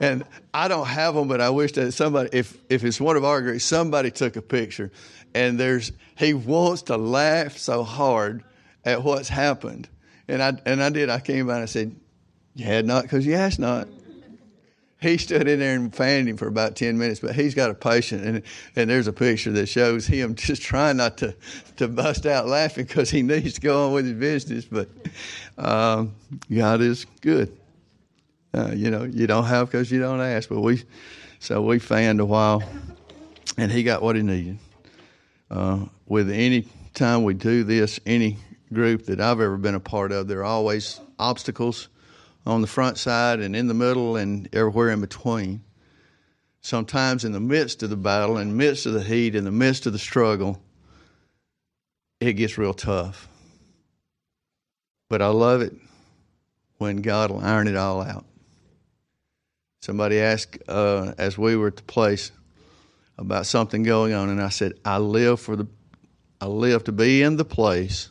[0.01, 3.25] and I don't have them, but I wish that somebody, if if it's one of
[3.25, 4.91] our groups, somebody took a picture,
[5.35, 8.45] and there's he wants to laugh so hard
[8.85, 9.89] at what's happened,
[10.29, 11.09] and I and I did.
[11.09, 11.97] I came by and I said,
[12.55, 13.89] "You had not, because you asked not."
[15.01, 17.75] He stood in there and fanned him for about ten minutes, but he's got a
[17.75, 18.43] patient, and
[18.77, 21.35] and there's a picture that shows him just trying not to
[21.77, 24.65] to bust out laughing because he needs to go on with his business.
[24.65, 24.89] But
[25.59, 26.15] um,
[26.53, 27.57] God is good.
[28.55, 30.49] Uh, you know, you don't have because you don't ask.
[30.49, 30.83] But we,
[31.41, 32.63] so we fanned a while,
[33.59, 34.59] and he got what he needed.
[35.51, 38.39] Uh, with any time we do this, any
[38.73, 41.89] group that I've ever been a part of, there are always obstacles
[42.47, 45.63] on the front side and in the middle and everywhere in between.
[46.61, 49.51] Sometimes in the midst of the battle, in the midst of the heat, in the
[49.51, 50.61] midst of the struggle,
[52.21, 53.29] it gets real tough.
[55.09, 55.75] But I love it
[56.79, 58.25] when God will iron it all out.
[59.83, 62.33] Somebody asked uh, as we were at the place
[63.19, 65.69] about something going on, and I said, "I live for the,
[66.41, 68.09] I live to be in the place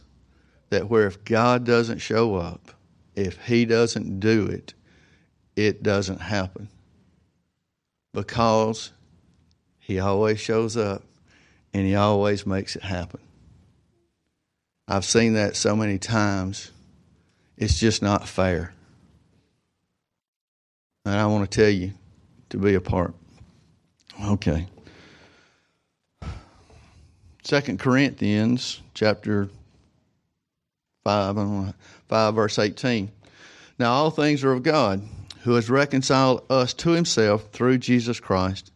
[0.69, 2.74] that where if God doesn't show up,
[3.15, 4.73] if He doesn't do it,
[5.55, 6.69] it doesn't happen
[8.13, 8.91] because
[9.79, 11.03] He always shows up
[11.73, 13.21] and He always makes it happen."
[14.87, 16.71] I've seen that so many times.
[17.57, 18.73] It's just not fair.
[21.05, 21.93] And I want to tell you
[22.49, 23.15] to be a part.
[24.23, 24.67] Okay.
[27.43, 29.49] Second Corinthians chapter
[31.05, 31.73] 5, and
[32.09, 33.09] 5 verse 18.
[33.79, 35.01] Now all things are of God,
[35.43, 38.71] who has reconciled us to himself through Jesus Christ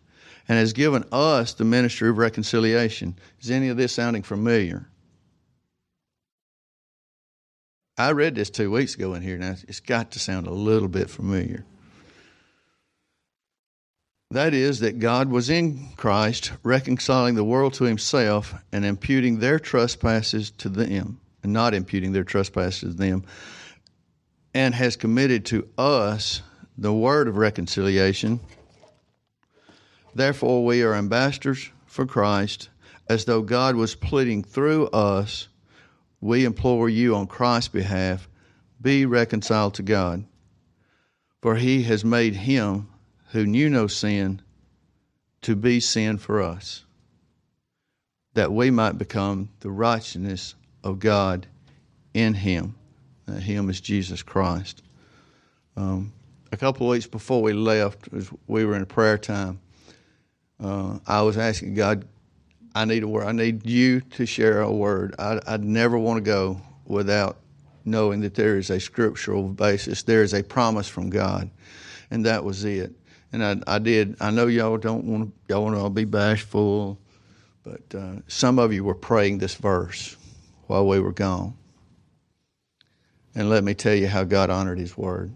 [0.47, 3.15] and has given us the ministry of reconciliation.
[3.41, 4.87] Is any of this sounding familiar?
[7.97, 9.37] I read this two weeks ago in here.
[9.37, 11.65] Now it's got to sound a little bit familiar.
[14.31, 19.57] That is, that God was in Christ, reconciling the world to himself and imputing their
[19.57, 23.23] trespasses to them, not imputing their trespasses to them,
[24.53, 26.41] and has committed to us
[26.77, 28.39] the word of reconciliation.
[30.15, 32.69] Therefore, we are ambassadors for Christ,
[33.07, 35.47] as though God was pleading through us.
[36.21, 38.27] We implore you on Christ's behalf
[38.81, 40.25] be reconciled to God.
[41.41, 42.87] For he has made him
[43.31, 44.41] who knew no sin
[45.41, 46.85] to be sin for us,
[48.33, 51.47] that we might become the righteousness of God
[52.13, 52.75] in him.
[53.25, 54.81] That him is Jesus Christ.
[55.77, 56.11] Um,
[56.51, 59.59] a couple of weeks before we left, as we were in prayer time,
[60.61, 62.05] uh, I was asking God,
[62.75, 63.25] I need a word.
[63.25, 65.15] I need you to share a word.
[65.19, 67.37] I, I'd never want to go without
[67.85, 70.03] knowing that there is a scriptural basis.
[70.03, 71.49] There is a promise from God.
[72.11, 72.93] And that was it
[73.31, 74.15] and I, I did.
[74.19, 76.97] I know y'all don't want to, y'all want to be bashful,
[77.63, 80.15] but uh, some of you were praying this verse
[80.69, 81.55] while we were gone.
[83.33, 85.33] And let me tell you how God honored his word.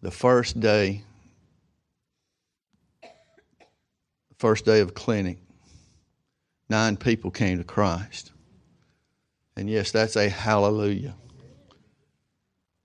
[0.00, 1.02] The first day,
[4.38, 5.38] first day of clinic,
[6.70, 8.30] nine people came to Christ.
[9.56, 11.16] And yes, that's a hallelujah.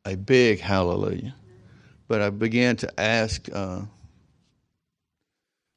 [0.05, 1.35] A big hallelujah.
[2.07, 3.81] But I began to ask uh,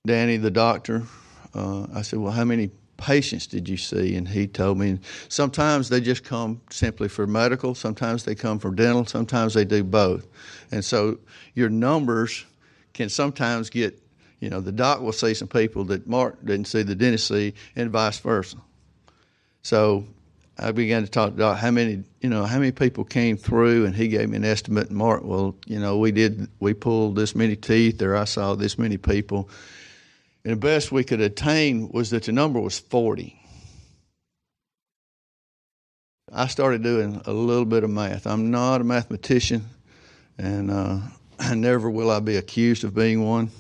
[0.07, 1.03] Danny, the doctor,
[1.55, 4.17] uh, I said, Well, how many patients did you see?
[4.17, 8.71] And he told me sometimes they just come simply for medical, sometimes they come for
[8.71, 10.27] dental, sometimes they do both.
[10.71, 11.19] And so
[11.55, 12.45] your numbers
[12.95, 14.01] can sometimes get,
[14.41, 17.55] you know, the doc will see some people that Mark didn't see, the dentist see,
[17.75, 18.57] and vice versa.
[19.63, 20.05] So
[20.59, 23.85] I began to talk to Doc, how many, you know, how many people came through,
[23.85, 24.89] and he gave me an estimate.
[24.89, 28.55] And Mark, well, you know, we did, we pulled this many teeth, or I saw
[28.55, 29.51] this many people.
[30.47, 33.37] And the best we could attain was that the number was 40.
[36.33, 38.29] I started doing a little bit of math.
[38.29, 39.65] I'm not a mathematician,
[40.39, 41.01] and uh,
[41.57, 43.51] never will I be accused of being one.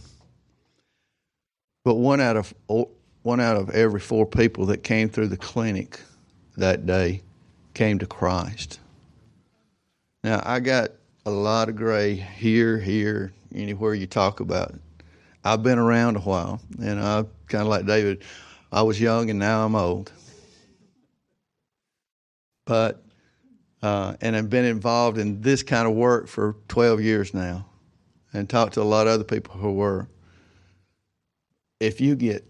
[1.85, 5.99] But one out of one out of every four people that came through the clinic
[6.57, 7.23] that day
[7.75, 8.79] came to Christ.
[10.23, 10.93] Now I got
[11.25, 14.77] a lot of gray here, here, anywhere you talk about.
[15.47, 18.25] I've been around a while, and I kind of like David.
[18.73, 20.11] I was young, and now I'm old.
[22.65, 23.01] But
[23.81, 27.65] uh, and I've been involved in this kind of work for 12 years now,
[28.33, 30.09] and talked to a lot of other people who were.
[31.79, 32.45] If you get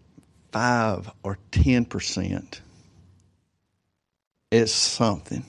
[0.51, 2.63] five or ten percent,
[4.51, 5.45] it's something.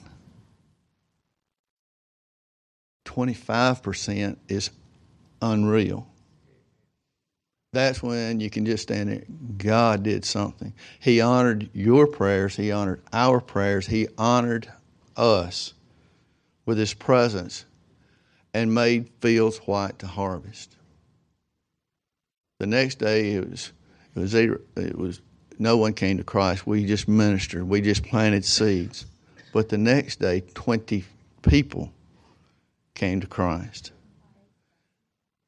[3.06, 4.70] 25% is
[5.40, 6.06] unreal
[7.72, 9.24] that's when you can just stand there.
[9.58, 10.72] God did something.
[11.00, 12.56] He honored your prayers.
[12.56, 13.86] He honored our prayers.
[13.86, 14.70] He honored
[15.16, 15.74] us
[16.64, 17.66] with His presence
[18.54, 20.76] and made fields white to harvest.
[22.58, 23.72] The next day, it was
[24.14, 25.20] it was it was
[25.58, 26.66] no one came to Christ.
[26.66, 27.68] We just ministered.
[27.68, 29.06] We just planted seeds.
[29.52, 31.04] But the next day, twenty
[31.42, 31.92] people
[32.94, 33.92] came to Christ.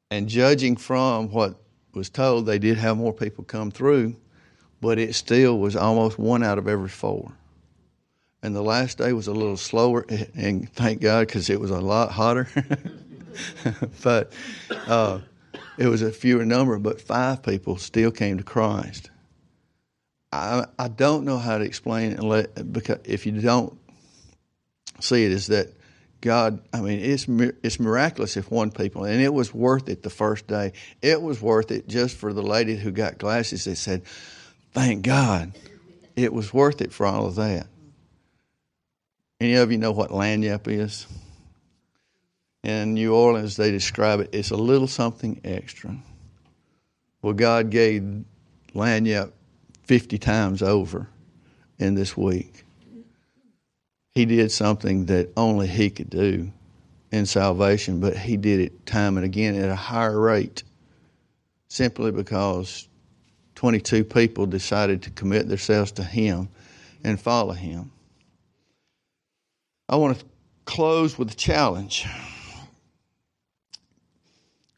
[0.09, 1.55] And judging from what
[1.93, 4.15] was told they did have more people come through,
[4.79, 7.31] but it still was almost one out of every four.
[8.43, 11.79] And the last day was a little slower, and thank God because it was a
[11.79, 12.47] lot hotter.
[14.03, 14.33] but
[14.87, 15.19] uh,
[15.77, 19.09] it was a fewer number, but five people still came to Christ.
[20.31, 23.77] I, I don't know how to explain it because if you don't
[24.99, 25.73] see it, is that
[26.21, 27.25] God, I mean, it's
[27.63, 30.73] it's miraculous if one people, and it was worth it the first day.
[31.01, 34.03] It was worth it just for the lady who got glasses that said,
[34.71, 35.53] "Thank God,
[36.15, 37.67] it was worth it for all of that."
[39.39, 41.07] Any of you know what lagniappe is?
[42.63, 44.29] In New Orleans, they describe it.
[44.31, 45.97] It's a little something extra.
[47.23, 48.23] Well, God gave
[48.75, 49.31] lagniappe
[49.81, 51.09] fifty times over
[51.79, 52.63] in this week
[54.13, 56.51] he did something that only he could do
[57.11, 60.63] in salvation, but he did it time and again at a higher rate
[61.67, 62.87] simply because
[63.55, 66.49] 22 people decided to commit themselves to him
[67.03, 67.91] and follow him.
[69.87, 70.25] I want to
[70.65, 72.05] close with a challenge.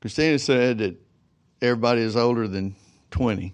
[0.02, 0.96] Christina said that
[1.62, 2.76] everybody is older than
[3.12, 3.54] 20.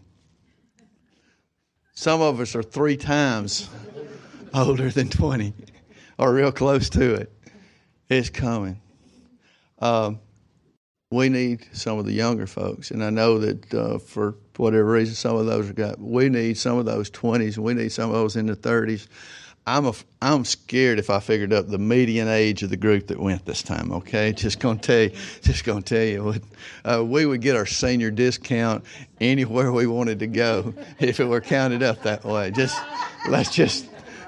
[1.94, 3.70] Some of us are three times
[4.54, 5.54] older than 20
[6.20, 7.34] or real close to it.
[8.10, 8.80] It's coming.
[9.80, 10.20] Um,
[11.12, 15.16] we need some of the younger folks, and I know that uh, for whatever reason,
[15.16, 16.00] some of those are got.
[16.00, 17.58] We need some of those twenties.
[17.58, 19.08] We need some of those in the thirties.
[19.66, 23.20] I'm a, I'm scared if I figured up the median age of the group that
[23.20, 23.92] went this time.
[23.92, 26.36] Okay, just gonna tell you, just gonna tell you,
[26.84, 28.84] uh, we would get our senior discount
[29.22, 32.52] anywhere we wanted to go if it were counted up that way.
[32.52, 32.78] Just
[33.30, 33.88] let's just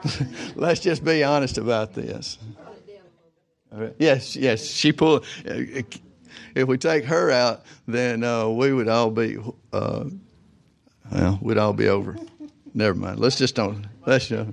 [0.56, 2.38] Let's just be honest about this.
[3.98, 5.26] Yes, yes, she pulled.
[5.46, 9.38] If we take her out, then uh, we would all be,
[9.72, 10.06] uh,
[11.12, 12.18] well, we'd all be over.
[12.74, 13.20] Never mind.
[13.20, 13.86] Let's just don't.
[14.06, 14.52] Let's just,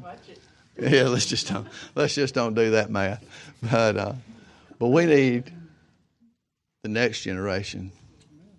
[0.78, 1.04] yeah.
[1.04, 1.66] Let's just don't.
[1.94, 3.24] Let's just don't do that math.
[3.62, 4.12] But uh,
[4.78, 5.52] but we need
[6.82, 7.90] the next generation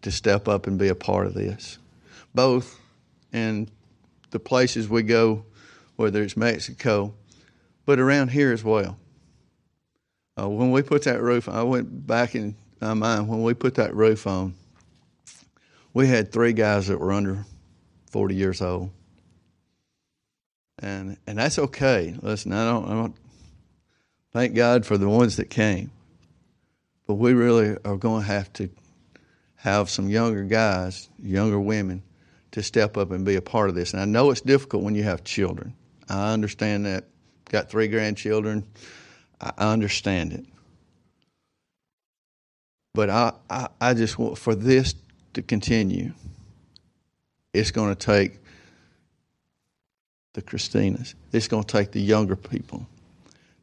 [0.02, 1.78] to step up and be a part of this,
[2.34, 2.80] both
[3.32, 3.70] in
[4.32, 5.46] the places we go
[6.00, 7.14] whether it's Mexico,
[7.86, 8.98] but around here as well.
[10.40, 13.54] Uh, when we put that roof, on I went back in my mind when we
[13.54, 14.56] put that roof on.
[15.94, 17.46] We had three guys that were under
[18.12, 18.92] 40 years old,
[20.78, 22.16] and and that's okay.
[22.22, 23.16] Listen, I don't, I don't
[24.32, 25.92] Thank God for the ones that came.
[27.08, 28.70] But we really are going to have to
[29.56, 32.04] have some younger guys, younger women,
[32.52, 33.94] to step up and be a part of this.
[33.94, 35.74] And I know it's difficult when you have children.
[36.10, 37.06] I understand that.
[37.50, 38.66] Got three grandchildren.
[39.40, 40.46] I understand it.
[42.94, 44.96] But I, I, I just want for this
[45.34, 46.14] to continue,
[47.54, 48.40] it's going to take
[50.34, 52.88] the Christinas, it's going to take the younger people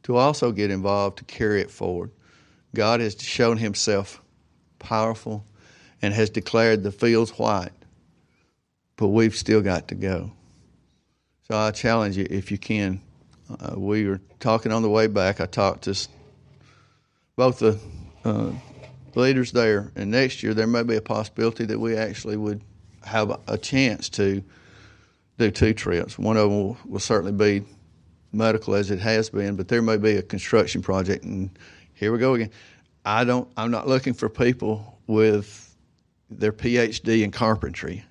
[0.03, 2.11] to also get involved to carry it forward.
[2.73, 4.21] God has shown himself
[4.79, 5.45] powerful
[6.01, 7.71] and has declared the fields white,
[8.95, 10.31] but we've still got to go.
[11.49, 12.99] So I challenge you, if you can.
[13.49, 15.39] Uh, we were talking on the way back.
[15.39, 15.97] I talked to
[17.37, 17.79] both the
[18.25, 18.51] uh,
[19.15, 22.59] leaders there, and next year there may be a possibility that we actually would
[23.05, 24.43] have a chance to
[25.37, 26.19] do two trips.
[26.19, 27.65] One of them will, will certainly be
[28.33, 31.49] medical as it has been, but there may be a construction project, and
[31.93, 32.51] here we go again.
[33.05, 33.47] I don't.
[33.55, 35.73] I'm not looking for people with
[36.29, 38.03] their PhD in carpentry.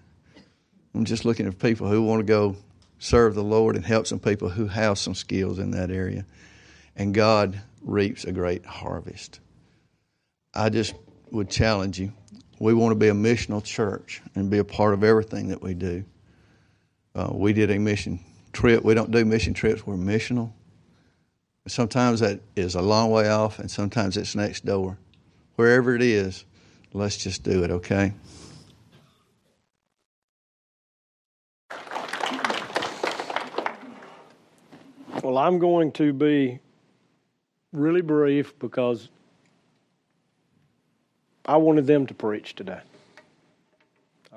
[0.95, 2.57] I'm just looking for people who want to go
[2.99, 6.25] serve the Lord and help some people who have some skills in that area.
[6.97, 9.41] And God reaps a great harvest.
[10.55, 10.95] I just
[11.31, 12.13] would challenge you.
[12.59, 15.75] We want to be a missional church and be a part of everything that we
[15.75, 16.05] do.
[17.15, 18.21] Uh, we did a mission
[18.57, 18.83] trip.
[18.83, 20.53] We don't do mission trips, we're missional.
[21.69, 24.99] Sometimes that is a long way off, and sometimes it's next door.
[25.57, 26.45] Wherever it is,
[26.93, 28.13] let's just do it, okay?
[35.27, 36.61] Well, I'm going to be
[37.73, 39.09] really brief because
[41.45, 42.79] I wanted them to preach today.
[44.33, 44.37] Uh,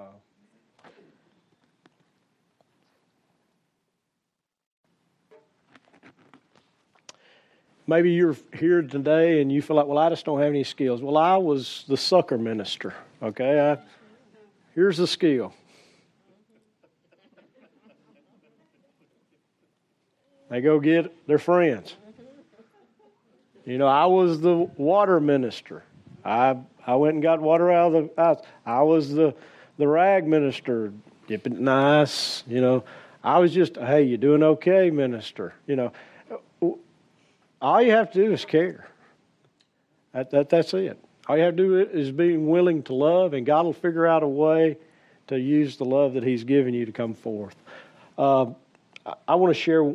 [7.86, 11.04] maybe you're here today and you feel like, well, I just don't have any skills.
[11.04, 12.96] Well, I was the sucker minister.
[13.22, 13.78] Okay, I,
[14.74, 15.54] here's the skill.
[20.50, 21.96] They go get their friends.
[23.66, 25.84] You know, I was the water minister.
[26.26, 28.44] I I went and got water out of the house.
[28.66, 29.36] I was the
[29.78, 30.92] the rag minister,
[31.28, 32.44] dipping nice.
[32.48, 32.84] You know,
[33.24, 35.54] I was just hey, you doing okay, minister?
[35.68, 35.76] You
[36.62, 36.78] know,
[37.62, 38.88] all you have to do is care.
[40.14, 41.00] That, that that's it.
[41.28, 44.24] All you have to do is be willing to love, and God will figure out
[44.24, 44.78] a way
[45.28, 47.56] to use the love that He's given you to come forth.
[48.18, 48.48] Uh,
[49.06, 49.94] I, I want to share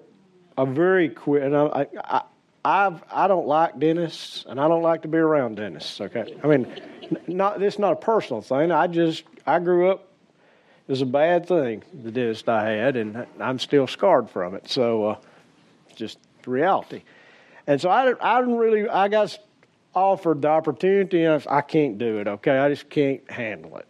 [0.56, 2.22] a very quick, and I, I,
[2.64, 6.01] I've, I don't like dentists, and I don't like to be around dentists.
[6.01, 6.81] Okay, I mean,
[7.26, 8.70] not this is not a personal thing.
[8.70, 10.09] I just I grew up.
[10.86, 14.68] It was a bad thing the dentist I had, and I'm still scarred from it.
[14.68, 15.16] So, uh,
[15.94, 17.02] just reality.
[17.66, 18.89] And so I, I didn't really.
[18.89, 19.39] I got
[19.94, 22.28] offered the opportunity, and I, I can't do it.
[22.28, 23.89] Okay, I just can't handle it.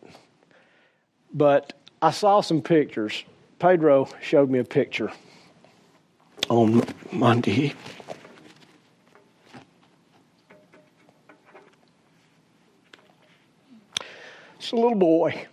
[1.32, 3.24] But I saw some pictures.
[3.59, 5.11] Pedro showed me a picture
[6.49, 7.75] on Monday.
[14.59, 15.47] It's a little boy.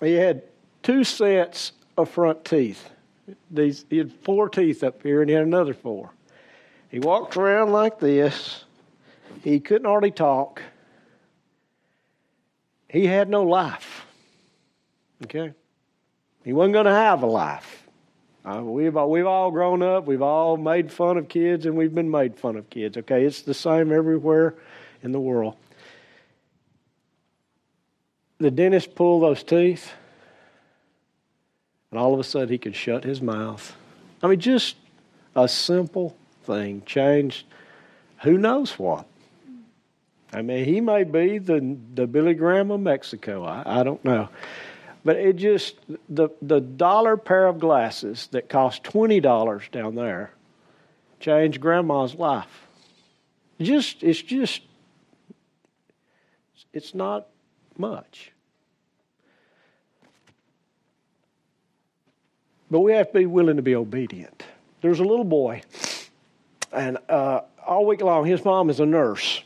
[0.00, 0.42] He had
[0.82, 2.90] two sets of front teeth.
[3.50, 6.10] These he had four teeth up here, and he had another four.
[6.88, 8.64] He walked around like this.
[9.42, 10.62] He couldn't hardly talk.
[12.88, 14.06] He had no life.
[15.24, 15.52] Okay,
[16.44, 17.79] he wasn't going to have a life.
[18.44, 20.06] Uh, we've all, we've all grown up.
[20.06, 22.96] We've all made fun of kids, and we've been made fun of kids.
[22.96, 24.54] Okay, it's the same everywhere
[25.02, 25.56] in the world.
[28.38, 29.92] The dentist pulled those teeth,
[31.90, 33.76] and all of a sudden he could shut his mouth.
[34.22, 34.76] I mean, just
[35.36, 37.44] a simple thing changed.
[38.22, 39.06] Who knows what?
[40.32, 43.44] I mean, he may be the the Billy Graham of Mexico.
[43.44, 44.28] I, I don't know.
[45.04, 45.76] But it just
[46.08, 50.32] the the dollar pair of glasses that cost twenty dollars down there
[51.20, 52.66] changed grandma's life.
[53.60, 54.62] Just it's just
[56.72, 57.28] it's not
[57.78, 58.32] much.
[62.70, 64.44] But we have to be willing to be obedient.
[64.80, 65.62] There's a little boy,
[66.72, 69.42] and uh, all week long, his mom is a nurse,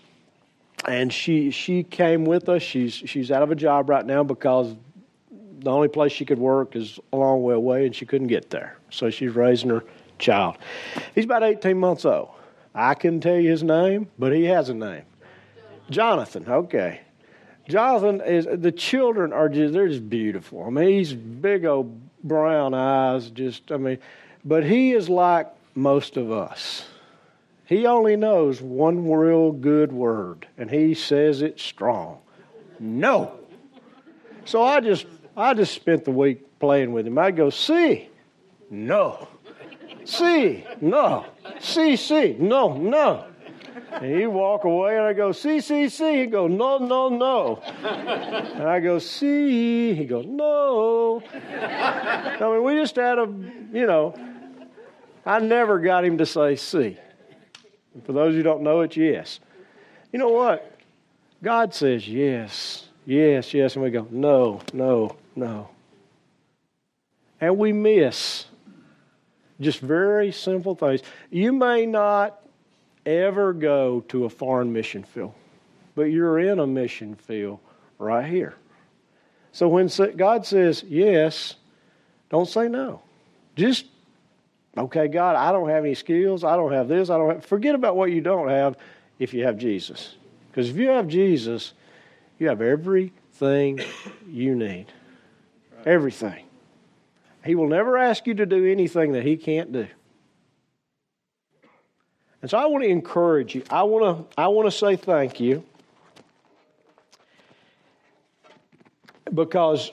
[0.86, 2.62] and she she came with us.
[2.62, 4.74] She's she's out of a job right now because
[5.64, 8.50] the only place she could work is a long way away, and she couldn't get
[8.50, 8.76] there.
[8.90, 9.82] So she's raising her
[10.18, 10.58] child.
[11.14, 12.30] He's about 18 months old.
[12.74, 15.04] I can't tell you his name, but he has a name.
[15.90, 17.00] Jonathan, okay.
[17.68, 20.64] Jonathan is the children are just they're just beautiful.
[20.64, 23.98] I mean, he's big old brown eyes, just I mean,
[24.44, 26.86] but he is like most of us.
[27.64, 32.18] He only knows one real good word, and he says it strong.
[32.78, 33.38] No.
[34.44, 37.18] So I just I just spent the week playing with him.
[37.18, 38.08] I'd go, see,
[38.70, 39.28] no.
[40.04, 41.26] See, no.
[41.60, 43.26] See, see, no, no.
[43.92, 46.20] And he'd walk away, and I go, see, see, see.
[46.20, 47.56] He'd go, no, no, no.
[47.82, 49.94] And I go, see.
[49.94, 51.22] He'd go, no.
[51.32, 53.26] I mean, we just had a,
[53.72, 54.14] you know,
[55.26, 56.98] I never got him to say see.
[57.94, 59.40] And for those who don't know, it's yes.
[60.12, 60.78] You know what?
[61.42, 63.74] God says yes, yes, yes.
[63.74, 65.68] And we go, no, no, no.
[67.40, 68.46] And we miss
[69.60, 71.02] just very simple things.
[71.30, 72.40] You may not
[73.06, 75.34] ever go to a foreign mission field,
[75.94, 77.58] but you're in a mission field
[77.98, 78.54] right here.
[79.52, 81.54] So when God says yes,
[82.30, 83.02] don't say no.
[83.54, 83.86] Just,
[84.76, 86.42] okay, God, I don't have any skills.
[86.42, 87.10] I don't have this.
[87.10, 88.76] I don't have, forget about what you don't have
[89.20, 90.16] if you have Jesus.
[90.50, 91.72] Because if you have Jesus,
[92.38, 93.80] you have everything
[94.28, 94.86] you need.
[95.84, 96.44] Everything.
[97.44, 99.86] He will never ask you to do anything that He can't do.
[102.40, 103.62] And so I want to encourage you.
[103.70, 105.64] I want to, I want to say thank you
[109.32, 109.90] because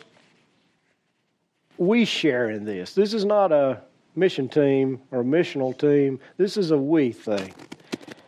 [1.77, 2.93] we share in this.
[2.93, 3.81] This is not a
[4.15, 6.19] mission team or missional team.
[6.37, 7.53] This is a we thing.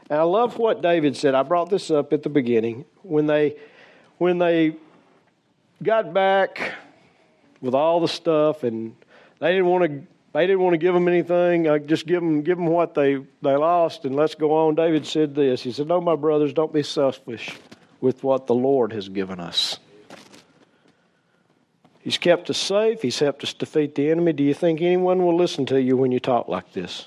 [0.10, 1.35] And I love what David said.
[1.35, 3.57] I brought this up at the beginning when they
[4.18, 4.76] when they
[5.81, 6.73] got back
[7.64, 8.95] with all the stuff and
[9.40, 10.03] they didn't want to
[10.34, 11.69] they didn't want to give them anything.
[11.69, 14.73] I just give them, give them what they, they lost and let's go on.
[14.73, 15.61] David said this.
[15.61, 17.56] He said, No, my brothers, don't be selfish
[18.02, 19.77] with what the Lord has given us.
[21.99, 23.02] He's kept us safe.
[23.02, 24.34] He's helped us defeat the enemy.
[24.34, 27.06] Do you think anyone will listen to you when you talk like this?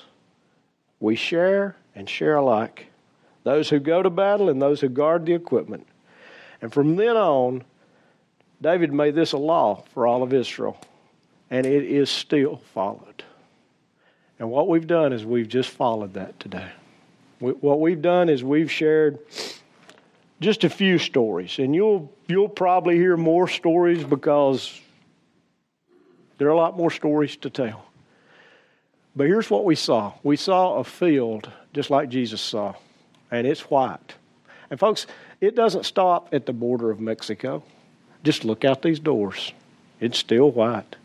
[1.00, 2.86] We share and share alike.
[3.42, 5.86] Those who go to battle and those who guard the equipment.
[6.62, 7.64] And from then on,
[8.60, 10.78] David made this a law for all of Israel
[11.50, 13.24] and it is still followed.
[14.38, 16.70] And what we've done is we've just followed that today.
[17.40, 19.18] We, what we've done is we've shared
[20.40, 24.78] just a few stories, and you'll you'll probably hear more stories because
[26.36, 27.84] there are a lot more stories to tell.
[29.14, 32.74] But here's what we saw: we saw a field just like Jesus saw,
[33.30, 34.14] and it's white.
[34.68, 35.06] And folks,
[35.40, 37.62] it doesn't stop at the border of Mexico.
[38.22, 39.52] Just look out these doors;
[40.00, 40.96] it's still white.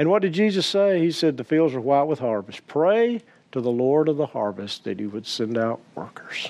[0.00, 0.98] And what did Jesus say?
[0.98, 2.66] He said, The fields are white with harvest.
[2.66, 3.20] Pray
[3.52, 6.48] to the Lord of the harvest that he would send out workers.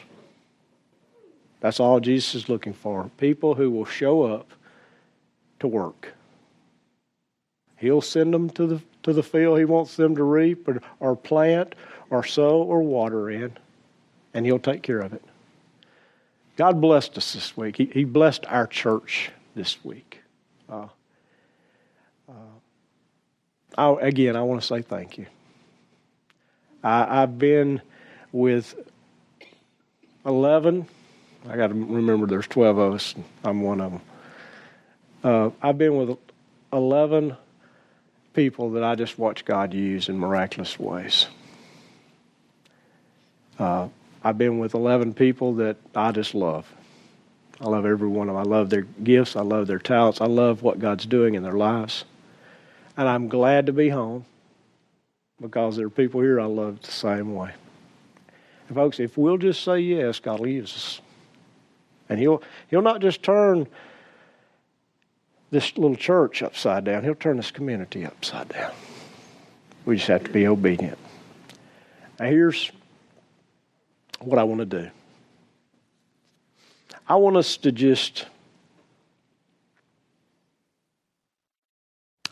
[1.58, 4.52] That's all Jesus is looking for people who will show up
[5.58, 6.14] to work.
[7.76, 11.16] He'll send them to the, to the field he wants them to reap or, or
[11.16, 11.74] plant
[12.08, 13.56] or sow or water in,
[14.32, 15.24] and he'll take care of it.
[16.60, 17.78] God blessed us this week.
[17.78, 20.20] He, he blessed our church this week.
[20.68, 20.88] Uh,
[22.28, 22.32] uh,
[23.78, 25.24] I, again, I want to say thank you.
[26.84, 27.80] I, I've been
[28.30, 28.74] with
[30.26, 30.86] 11.
[31.48, 33.14] I got to remember there's 12 of us.
[33.42, 34.02] I'm one of them.
[35.24, 36.18] Uh, I've been with
[36.74, 37.38] 11
[38.34, 41.26] people that I just watch God use in miraculous ways.
[43.58, 43.88] Uh,
[44.22, 46.70] I've been with 11 people that I just love.
[47.60, 48.44] I love every one of them.
[48.44, 49.36] I love their gifts.
[49.36, 50.20] I love their talents.
[50.20, 52.04] I love what God's doing in their lives.
[52.96, 54.24] And I'm glad to be home
[55.40, 57.52] because there are people here I love the same way.
[58.68, 61.00] And folks, if we'll just say yes, God will use us.
[62.08, 63.66] And he'll he'll not just turn
[65.50, 68.72] this little church upside down, he'll turn this community upside down.
[69.84, 70.98] We just have to be obedient.
[72.18, 72.70] Now here's
[74.20, 74.90] what I want to do.
[77.08, 78.26] I want us to just